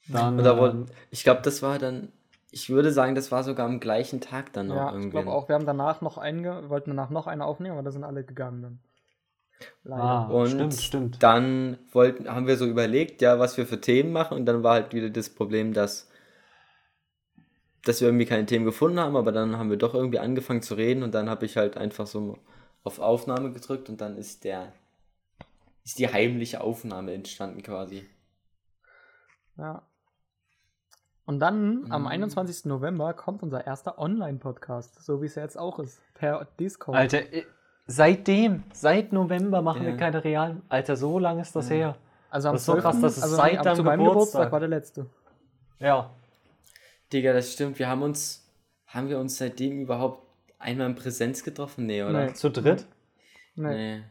[0.07, 2.13] Dann, Und da ähm, wurden, ich glaube, das war dann,
[2.49, 5.09] ich würde sagen, das war sogar am gleichen Tag dann noch ja, ich irgendwie.
[5.09, 5.49] glaube auch.
[5.49, 8.24] Wir haben danach noch einen, wir wollten danach noch eine aufnehmen, aber da sind alle
[8.24, 8.80] gegangen dann.
[9.84, 10.01] Leider.
[10.03, 11.24] Ah, Und stimmt, stimmt.
[11.24, 14.76] Dann wollten, haben wir so überlegt, ja, was wir für Themen machen und dann war
[14.76, 16.09] halt wieder das Problem, dass,
[17.88, 20.76] dass wir irgendwie keine Themen gefunden haben, aber dann haben wir doch irgendwie angefangen zu
[20.76, 22.38] reden und dann habe ich halt einfach so
[22.84, 24.72] auf Aufnahme gedrückt und dann ist der,
[25.84, 28.08] ist die heimliche Aufnahme entstanden quasi.
[29.58, 29.84] Ja.
[31.26, 32.08] Und dann, am Mhm.
[32.08, 32.66] 21.
[32.70, 36.96] November, kommt unser erster Online-Podcast, so wie es ja jetzt auch ist, per Discord.
[36.98, 37.44] Alter, äh,
[37.86, 39.90] seitdem, seit November machen Ja.
[39.90, 40.62] wir keine realen.
[40.70, 41.76] Alter, so lange ist das Ja.
[41.76, 41.96] her.
[42.30, 44.14] also am das ist so krass, dass es also seit am- deinem zu meinem Geburtstag-
[44.14, 45.06] Geburtstag war der letzte.
[45.80, 46.12] Ja.
[47.14, 48.45] Digga, das stimmt, wir haben uns,
[48.88, 50.24] haben wir uns seitdem überhaupt
[50.60, 51.86] einmal in Präsenz getroffen?
[51.86, 52.26] Nee, oder?
[52.28, 52.34] Nee.
[52.34, 52.86] Zu dritt?
[53.55, 54.03] Nee, Nee.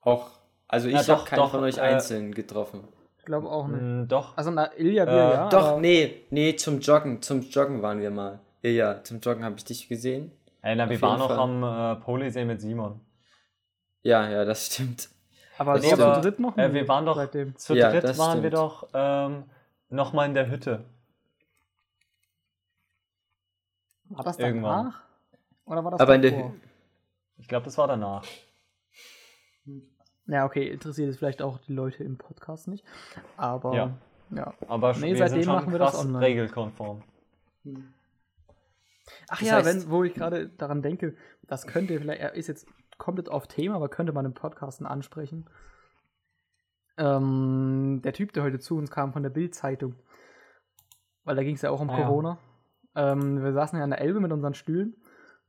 [0.00, 0.30] Auch,
[0.68, 2.86] also ich Ja, habe doch, keinen doch, von euch äh, einzeln getroffen.
[3.18, 3.82] ich glaube auch nicht.
[3.82, 4.36] Mm, doch.
[4.36, 5.48] Also na, Ilja, wir, Äh, ja.
[5.48, 8.40] Doch, aber- nee, nee, zum Joggen, zum Joggen waren wir mal.
[8.62, 10.30] Ja, ja, zum Joggen habe ich dich gesehen.
[10.62, 13.00] Ey, na, wir waren noch am äh, Polysee mit Simon.
[14.02, 15.08] Ja, ja, das stimmt.
[15.58, 15.96] Aber stimmt.
[15.96, 17.56] zu dritt noch Äh, wir waren doch seitdem.
[17.56, 18.54] zu Ja, dritt waren wir stimmt.
[18.54, 19.44] doch ähm,
[19.88, 20.84] nochmal in der Hütte.
[24.10, 24.84] War das Irgendwann.
[24.86, 25.02] danach?
[25.66, 26.54] Oder war das Aber in der davor?
[27.38, 28.24] Ich glaube, das war danach.
[30.26, 32.84] Ja, okay, interessiert es vielleicht auch die Leute im Podcast nicht.
[33.36, 33.90] Aber Ja.
[34.30, 34.54] ja.
[34.68, 36.24] Aber Nee, wir seitdem sind schon machen wir das online.
[36.24, 37.02] regelkonform.
[39.28, 42.46] Ach Das ja, heißt- wenn, wo ich gerade daran denke, das könnte vielleicht, er ist
[42.48, 42.66] jetzt
[42.98, 45.48] komplett auf Thema, aber könnte man im Podcasten ansprechen.
[46.98, 49.94] Ähm, der Typ, der heute zu uns kam von der Bild-Zeitung,
[51.24, 52.06] weil da ging es ja auch um Ah, ja.
[52.06, 52.38] Corona.
[52.96, 54.96] Ähm, wir saßen ja an der Elbe mit unseren Stühlen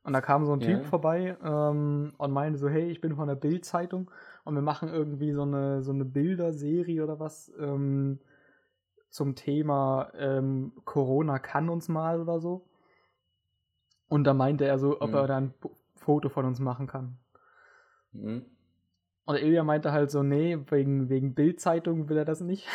[0.03, 0.67] und da kam so ein Ja.
[0.77, 4.11] Typ vorbei ähm, und meinte so, hey, ich bin von der Bild-Zeitung
[4.43, 8.19] und wir machen irgendwie so eine, so eine Bilderserie oder was ähm,
[9.09, 12.67] zum Thema ähm, Corona kann uns mal oder so.
[14.09, 15.15] Und da meinte er so, ob Mhm.
[15.15, 15.53] er da ein
[15.95, 17.17] Foto von uns machen kann.
[18.11, 18.45] Mhm.
[19.25, 22.65] Und Ilja meinte halt so, nee, wegen, wegen Bildzeitung will er das nicht.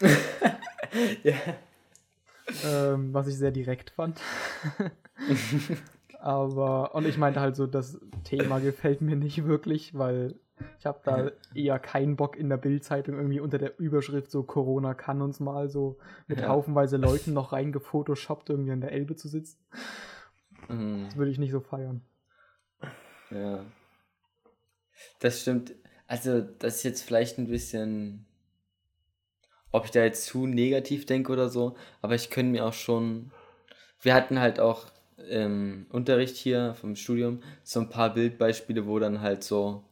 [1.22, 1.34] ja.
[2.64, 4.20] Ähm, was ich sehr direkt fand.
[6.18, 10.38] Aber, und ich meinte halt so, das Thema gefällt mir nicht wirklich, weil
[10.78, 14.92] ich habe da eher keinen Bock in der Bildzeitung irgendwie unter der Überschrift so Corona
[14.92, 15.96] kann uns mal so
[16.26, 16.48] mit Ja.
[16.48, 19.58] haufenweise Leuten noch reingefotoshoppt irgendwie an der Elbe zu sitzen.
[20.68, 21.04] Mhm.
[21.06, 22.02] Das würde ich nicht so feiern.
[23.30, 23.64] Ja.
[25.20, 25.74] Das stimmt.
[26.06, 28.26] Also, das ist jetzt vielleicht ein bisschen,
[29.72, 33.30] ob ich da jetzt zu negativ denke oder so, aber ich könnte mir auch schon,
[34.00, 34.86] wir hatten halt auch
[35.28, 39.84] im Unterricht hier vom Studium so ein paar Bildbeispiele, wo dann halt so,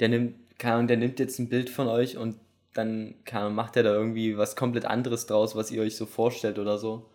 [0.00, 2.36] der nimmt, keine Ahnung, der nimmt jetzt ein Bild von euch und
[2.72, 6.58] dann Ahnung, macht er da irgendwie was komplett anderes draus, was ihr euch so vorstellt
[6.58, 7.10] oder so.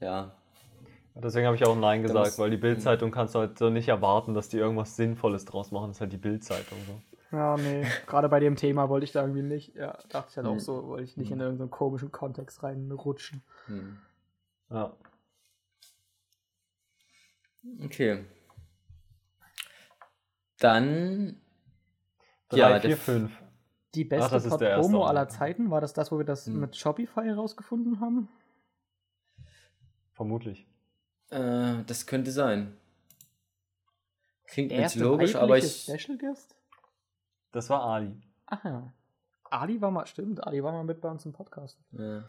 [0.00, 0.36] Ja.
[1.14, 4.34] Deswegen habe ich auch Nein gesagt, weil die Bildzeitung kannst du halt so nicht erwarten,
[4.34, 5.88] dass die irgendwas Sinnvolles draus machen.
[5.88, 7.15] Das ist halt die Bildzeitung so.
[7.36, 10.46] Ja, nee, gerade bei dem Thema wollte ich da irgendwie nicht, ja, dachte ich halt
[10.46, 10.58] auch Mhm.
[10.60, 13.42] so, wollte ich nicht in irgendeinen komischen Kontext reinrutschen.
[13.66, 13.98] Hm.
[14.70, 14.96] Ja.
[17.84, 18.24] Okay.
[20.58, 21.40] Dann.
[22.48, 23.32] 3, Ja, 4, der- 5.
[23.94, 25.08] Die beste das ist der erste Promo auch.
[25.08, 26.60] aller Zeiten, war das das, wo wir das Hm.
[26.60, 28.28] mit Shopify herausgefunden haben?
[30.12, 30.66] Vermutlich.
[31.30, 32.76] Äh, das könnte sein.
[34.46, 35.82] Klingt erste logisch, aber ich.
[35.82, 36.55] Special Guest?
[37.56, 38.12] Das war Ali.
[38.46, 38.92] Ach ja.
[39.44, 41.78] Ali war mal, stimmt, Ali war mal mit bei uns im Podcast.
[41.92, 42.22] Ja.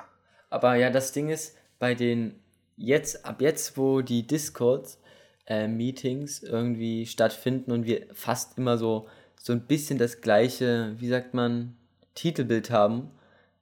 [0.49, 2.39] Aber ja, das Ding ist, bei den
[2.78, 9.67] jetzt, ab jetzt, wo die Discord-Meetings irgendwie stattfinden und wir fast immer so so ein
[9.67, 11.75] bisschen das gleiche, wie sagt man,
[12.15, 13.11] Titelbild haben.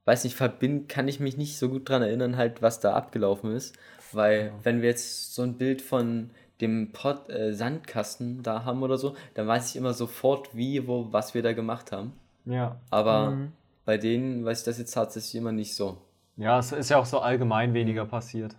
[0.05, 3.55] Weiß nicht, verbinden kann ich mich nicht so gut dran erinnern, halt, was da abgelaufen
[3.55, 3.75] ist.
[4.11, 6.29] Weil, wenn wir jetzt so ein Bild von
[6.61, 11.11] dem Pot, äh, Sandkasten da haben oder so, dann weiß ich immer sofort, wie, wo,
[11.11, 12.13] was wir da gemacht haben.
[12.45, 12.79] Ja.
[12.89, 13.51] Aber Mhm.
[13.85, 15.97] bei denen weiß ich das jetzt tatsächlich immer nicht so.
[16.37, 18.55] Ja, es ist ja auch so allgemein weniger passiert.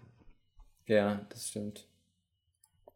[0.87, 1.87] Ja, das stimmt.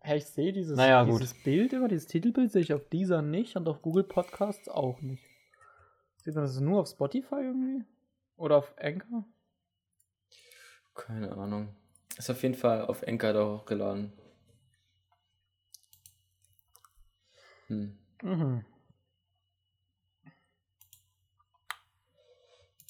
[0.03, 3.57] Hey, ich sehe dieses, Naja, dieses Bild immer, dieses Titelbild sehe ich auf dieser nicht
[3.57, 5.23] und auf Google Podcasts auch nicht.
[6.25, 7.85] Sieht man das nur auf Spotify irgendwie?
[8.37, 9.25] Oder auf Anchor?
[10.95, 11.69] Keine Ahnung.
[12.17, 14.13] Ist auf jeden Fall auf Enker da hochgeladen.
[17.71, 17.97] Hm.
[18.23, 18.65] Mhm.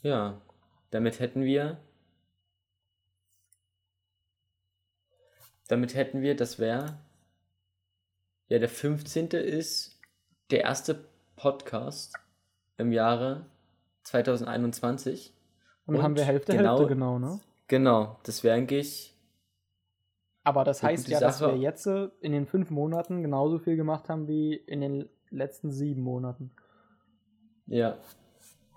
[0.02, 0.40] Ja,
[0.90, 1.78] damit hätten wir.
[5.68, 6.98] Damit hätten wir, das wäre.
[8.48, 9.28] Ja, der 15.
[9.28, 10.00] ist
[10.50, 11.04] der erste
[11.36, 12.14] Podcast
[12.78, 13.46] im Jahre
[14.04, 15.34] 2021.
[15.84, 17.40] Und, dann haben wir Hälfte, genau, Hälfte, genau, ne?
[17.68, 19.09] Genau, das wäre eigentlich.
[20.50, 21.52] Aber das heißt ja, dass Sache.
[21.52, 25.70] wir jetzt äh, in den fünf Monaten genauso viel gemacht haben wie in den letzten
[25.70, 26.50] sieben Monaten.
[27.66, 27.98] Ja,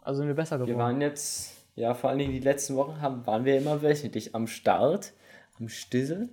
[0.03, 0.80] Also sind wir besser wir geworden.
[0.84, 1.65] waren jetzt.
[1.76, 5.13] Ja, vor allen Dingen die letzten Wochen haben, waren wir immer wöchentlich am Start,
[5.57, 6.30] am Stissel.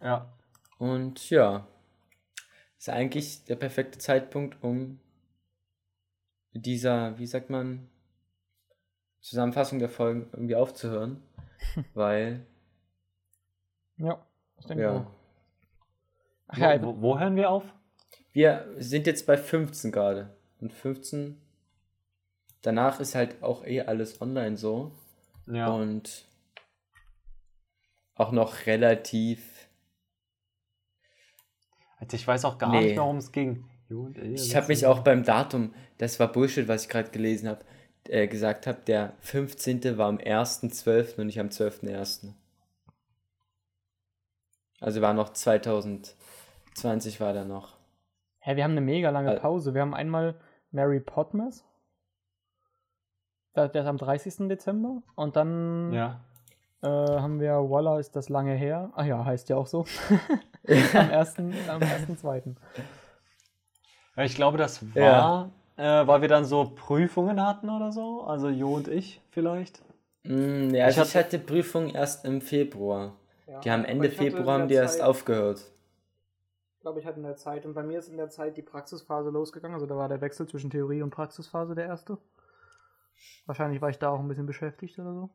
[0.00, 0.32] Ja.
[0.78, 1.66] Und ja,
[2.78, 4.98] ist eigentlich der perfekte Zeitpunkt, um
[6.54, 7.90] mit dieser, wie sagt man,
[9.20, 11.22] Zusammenfassung der Folgen irgendwie aufzuhören.
[11.92, 12.46] weil,
[13.98, 14.24] ja,
[14.58, 15.06] ich denke ja.
[16.48, 17.64] Ach ja, Wo, wo, hören wir auf?
[18.32, 20.36] wir sind jetzt bei 15 gerade.
[20.60, 21.40] Und 15,
[22.62, 24.92] danach ist halt auch eh alles online so.
[25.46, 25.68] Ja.
[25.68, 26.26] Und
[28.14, 29.68] auch noch relativ.
[31.98, 32.78] Also ich weiß auch gar Nee.
[32.80, 33.64] nicht mehr, worum es ging.
[34.34, 37.64] Ich habe mich auch beim Datum, das war Bullshit, was ich gerade gelesen habe,
[38.08, 39.96] äh, gesagt habe, der 15.
[39.96, 41.18] war am 1.12.
[41.18, 42.34] und nicht am 12.01.
[44.80, 47.76] Also war noch 2020 war da noch.
[48.40, 49.74] Hä, wir haben eine mega lange Pause.
[49.74, 50.36] Wir haben einmal
[50.70, 51.64] Mary Potmas.
[53.56, 54.48] Der, ist am 30.
[54.48, 55.02] Dezember.
[55.16, 56.20] Und dann Ja.
[56.82, 58.92] äh, haben wir Walla ist das lange her.
[58.94, 59.84] Ach ja, heißt ja auch so.
[60.94, 61.38] am 1.
[61.38, 62.54] am 1.2.
[64.16, 64.22] ja.
[64.24, 66.02] Ich glaube, das war, Ja.
[66.02, 68.22] äh, weil wir dann so Prüfungen hatten oder so.
[68.22, 69.82] Also Jo und ich vielleicht.
[70.22, 73.16] Mm, ja, also Ich ich, hatte Prüfung erst im Februar.
[73.48, 75.64] Ja, Die haben Ende Februar haben die erst aufgehört.
[76.74, 77.64] Ich glaube, ich hatte in der Zeit.
[77.64, 79.74] Und bei mir ist in der Zeit die Praxisphase losgegangen.
[79.74, 82.18] Also da war der Wechsel zwischen Theorie und Praxisphase der erste.
[83.46, 85.30] Wahrscheinlich war ich da auch ein bisschen beschäftigt oder so.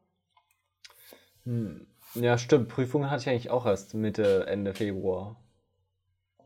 [1.45, 1.88] Hm.
[2.14, 2.70] Ja, stimmt.
[2.70, 5.36] Prüfungen hatte ich eigentlich auch erst Mitte, Ende Februar.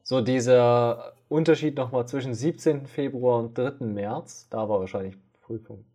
[0.03, 2.87] So dieser Unterschied nochmal zwischen 17.
[2.87, 3.85] Februar und 3.
[3.85, 5.85] März, da war wahrscheinlich Prüfung.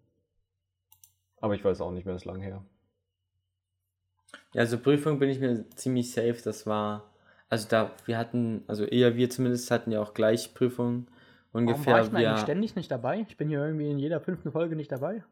[1.40, 2.62] Aber ich weiß auch nicht mehr, ist lang her.
[4.54, 6.36] Ja, also Prüfung bin ich mir ziemlich safe.
[6.44, 7.10] Das war,
[7.48, 11.06] also da, wir hatten, also eher wir zumindest hatten ja auch gleich Prüfungen
[11.52, 11.94] Warum ungefähr.
[11.94, 13.24] war ich wir, eigentlich ständig nicht dabei?
[13.28, 15.22] Ich bin hier irgendwie in jeder fünften Folge nicht dabei.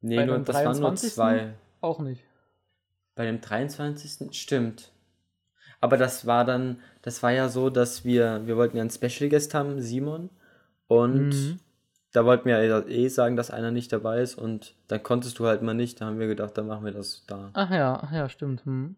[0.00, 1.12] nee, bei nur, das waren nur 23.?
[1.12, 1.54] zwei.
[1.80, 2.22] Auch nicht.
[3.14, 4.36] Bei dem 23.
[4.36, 4.90] stimmt.
[5.80, 9.28] Aber das war dann, das war ja so, dass wir, wir wollten ja einen Special
[9.28, 10.30] Guest haben, Simon.
[10.86, 11.60] Und Mhm.
[12.14, 14.36] Da wollten wir ja eh sagen, dass einer nicht dabei ist.
[14.36, 16.00] Und dann konntest du halt mal nicht.
[16.00, 17.50] Da haben wir gedacht, dann machen wir das da.
[17.54, 18.64] Ach ja, ach ja, stimmt.
[18.64, 18.94] Hm.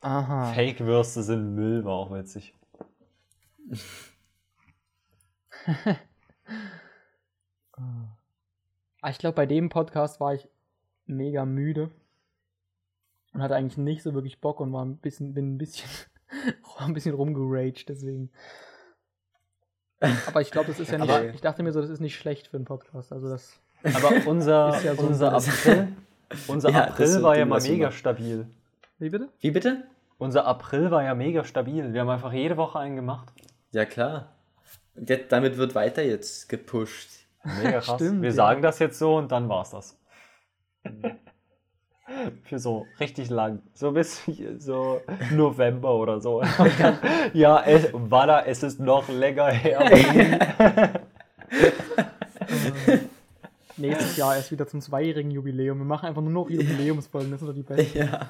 [0.00, 0.52] Aha.
[0.52, 2.54] Fake-Würste sind Müll, war auch witzig.
[9.00, 10.48] Ah, Ich glaube, bei dem Podcast war ich
[11.06, 11.90] mega müde
[13.32, 15.88] und hatte eigentlich nicht so wirklich Bock und war ein bisschen, bin ein bisschen,
[16.78, 18.30] war ein bisschen rumgeraged, deswegen.
[20.26, 21.10] Aber ich glaube, das ist ja nicht.
[21.10, 23.12] Aber- ich dachte mir so, das ist nicht schlecht für einen Podcast.
[23.12, 23.60] Also das.
[23.84, 25.88] Aber unser, Ist ja so unser April,
[26.48, 28.46] unser Ja, April war ja mal mega stabil.
[28.98, 29.28] Wie bitte?
[29.40, 29.84] Wie bitte?
[30.18, 31.92] Unser April war ja mega stabil.
[31.92, 33.32] Wir haben einfach jede Woche einen gemacht.
[33.72, 34.32] Ja, klar.
[34.94, 37.10] Jetzt, damit wird weiter jetzt gepusht.
[37.44, 37.94] Mega krass.
[37.96, 38.34] Stimmt, Wir ja.
[38.34, 39.98] sagen das jetzt so und dann war's das.
[42.44, 43.60] Für so richtig lang.
[43.74, 44.22] So bis
[44.58, 45.00] so
[45.32, 46.42] November oder so.
[46.78, 46.98] Dann,
[47.32, 51.00] ja, es, Walla, es ist noch länger her.
[53.78, 55.78] Nächstes Jahr erst wieder zum zweijährigen Jubiläum.
[55.78, 57.98] Wir machen einfach nur noch Jubiläumsfolgen, das sind doch die besten.
[57.98, 58.28] Ja.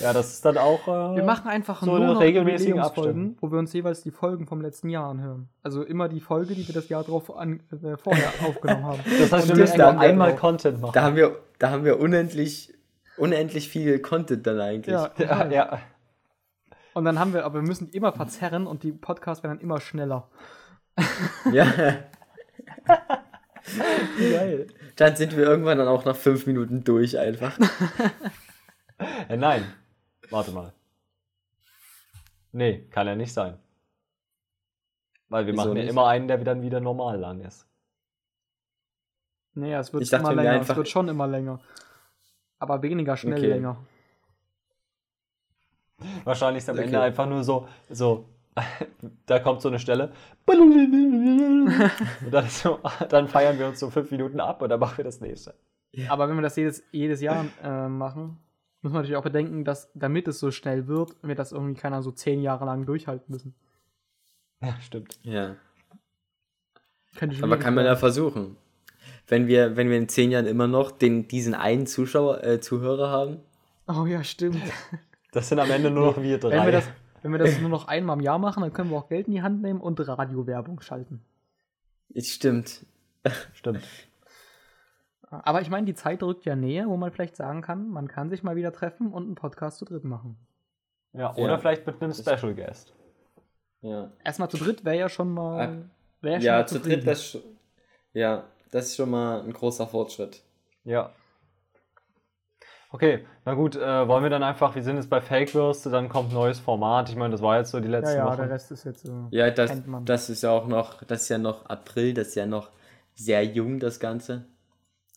[0.00, 0.88] ja, das ist dann auch.
[0.88, 4.46] Äh, Wir machen einfach so nur noch regelmäßige Jubiläumsfolgen, wo wir uns jeweils die Folgen
[4.46, 5.48] vom letzten Jahr anhören.
[5.62, 9.00] Also immer die Folge, die wir das Jahr drauf an, äh, vorher aufgenommen haben.
[9.20, 10.40] Das heißt, wir Und müssen direkt nur haben wir einmal drauf.
[10.40, 10.92] Content machen.
[10.94, 12.74] Da haben wir, da haben wir unendlich,
[13.16, 14.94] unendlich viel Content dann eigentlich.
[14.94, 15.80] Ja, Ja, ja.
[16.94, 19.62] Und dann haben wir, aber wir müssen die immer verzerren und die Podcasts werden dann
[19.62, 20.28] immer schneller.
[21.52, 21.66] Ja.
[24.18, 24.66] Geil.
[24.96, 27.56] Dann sind wir irgendwann dann auch nach fünf Minuten durch einfach.
[29.28, 29.64] Äh, nein.
[30.30, 30.72] Warte mal.
[32.52, 33.58] Nee, kann ja nicht sein.
[35.28, 35.90] Weil wir Wieso machen ja nicht?
[35.90, 37.69] immer einen, der dann wieder normal lang ist.
[39.54, 40.50] Nee, es wird Ich immer länger.
[40.52, 41.60] einfach- Es wird schon immer länger.
[42.58, 43.48] Aber weniger schnell Okay.
[43.48, 43.76] länger.
[46.24, 46.84] Wahrscheinlich ist am Okay.
[46.86, 48.26] Ende einfach nur so, so,
[49.26, 50.12] da kommt so eine Stelle.
[50.46, 55.04] Und dann, so, dann feiern wir uns so fünf Minuten ab und dann machen wir
[55.04, 55.54] das nächste.
[56.08, 58.38] Aber wenn wir das jedes, jedes Jahr äh, machen,
[58.82, 62.02] muss man natürlich auch bedenken, dass damit es so schnell wird, wir das irgendwie keiner
[62.02, 63.54] so zehn Jahre lang durchhalten müssen.
[64.60, 65.18] Ja, stimmt.
[65.22, 65.56] Ja.
[67.42, 68.56] Aber kann man ja versuchen.
[69.30, 73.10] Wenn wir, wenn wir in zehn Jahren immer noch den, diesen einen Zuschauer, äh, Zuhörer
[73.10, 73.38] haben.
[73.86, 74.60] Oh ja, stimmt.
[75.32, 76.50] Das sind am Ende nur noch wir drei.
[76.50, 76.88] Wenn wir, das,
[77.22, 79.32] wenn wir das nur noch einmal im Jahr machen, dann können wir auch Geld in
[79.34, 81.22] die Hand nehmen und Radiowerbung schalten.
[82.18, 82.84] Stimmt.
[83.54, 83.84] Stimmt.
[85.30, 88.28] Aber ich meine, die Zeit rückt ja näher, wo man vielleicht sagen kann, man kann
[88.28, 90.36] sich mal wieder treffen und einen Podcast zu dritt machen.
[91.12, 91.58] Ja, oder Ja.
[91.58, 92.92] vielleicht mit einem Special Guest.
[93.82, 94.10] Ja.
[94.24, 95.88] Erstmal zu dritt wäre ja schon mal.
[96.22, 97.38] Wär schon Ja, mal zu dritt, das,
[98.12, 100.42] ja, das ist schon mal ein großer Fortschritt.
[100.84, 101.12] Ja.
[102.92, 106.32] Okay, na gut, äh, wollen wir dann einfach, wir sind jetzt bei Fake-Würste, dann kommt
[106.32, 107.08] neues Format.
[107.08, 108.36] Ich meine, das war jetzt so die Ja, letzten ja, Wochen.
[108.38, 109.28] der Rest ist jetzt so.
[109.30, 110.04] Ja, das, Kennt man.
[110.04, 112.70] das ist ja auch noch, das ist ja noch April, das ist ja noch
[113.14, 114.46] sehr jung, das Ganze.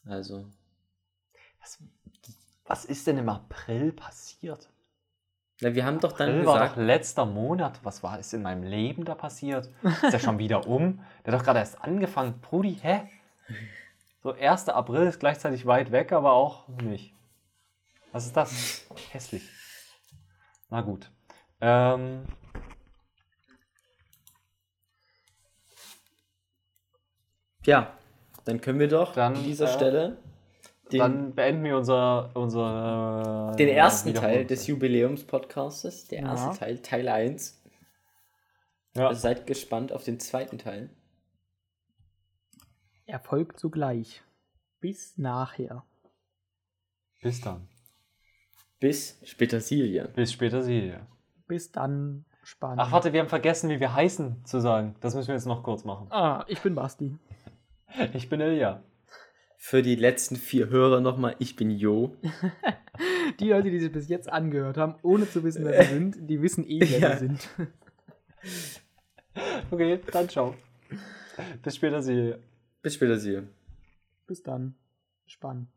[0.08, 0.46] Also,
[1.62, 1.80] Was,
[2.66, 4.70] was ist denn im April passiert?
[5.62, 7.80] na, wir haben doch dann April war gesagt, doch letzter Monat.
[7.84, 9.70] Was war ist in meinem Leben da passiert?
[10.04, 11.00] Ist ja schon wieder um.
[11.26, 12.40] Der hat doch gerade erst angefangen.
[12.42, 13.10] Brudi, hä?
[14.22, 14.70] So 1.
[14.70, 17.14] April ist gleichzeitig weit weg, aber auch nicht.
[18.12, 18.86] Was ist das?
[19.12, 19.44] Hässlich.
[20.70, 21.12] Na gut.
[21.60, 22.26] Ähm,
[27.66, 27.98] ja,
[28.46, 30.18] dann können wir doch Dann, an dieser äh, Stelle
[30.92, 36.28] den, dann beenden wir unser, unser den ersten Teil des Jubiläums-Podcastes, der Ja.
[36.32, 37.62] erste Teil, Teil 1.
[38.96, 39.08] Ja.
[39.08, 40.90] Also seid gespannt auf den zweiten Teil.
[43.06, 44.24] Erfolg zugleich.
[44.80, 45.84] Bis nachher.
[47.22, 47.68] Bis dann.
[48.80, 50.08] Bis Petersilie.
[50.10, 51.08] Bis später, Silja.
[51.48, 52.26] Bis dann.
[52.44, 52.82] Spannend.
[52.82, 54.96] Ach, warte, wir haben vergessen, wie wir heißen zu sagen.
[55.00, 56.08] Das müssen wir jetzt noch kurz machen.
[56.12, 57.18] Ah, ich bin Basti.
[58.14, 58.84] Ich bin Elia.
[59.58, 62.18] Für die letzten vier Hörer nochmal, ich bin Jo.
[63.40, 66.42] Die Leute, die sich bis jetzt angehört haben, ohne zu wissen, wer wir sind, die
[66.42, 67.10] wissen eh, wer Ja.
[67.12, 67.50] wir sind.
[69.72, 70.56] Okay, dann ciao.
[71.62, 72.38] Bis später, Silja.
[72.84, 73.48] Bis Petersilie.
[74.28, 74.76] Bis dann.
[75.26, 75.73] Spannend.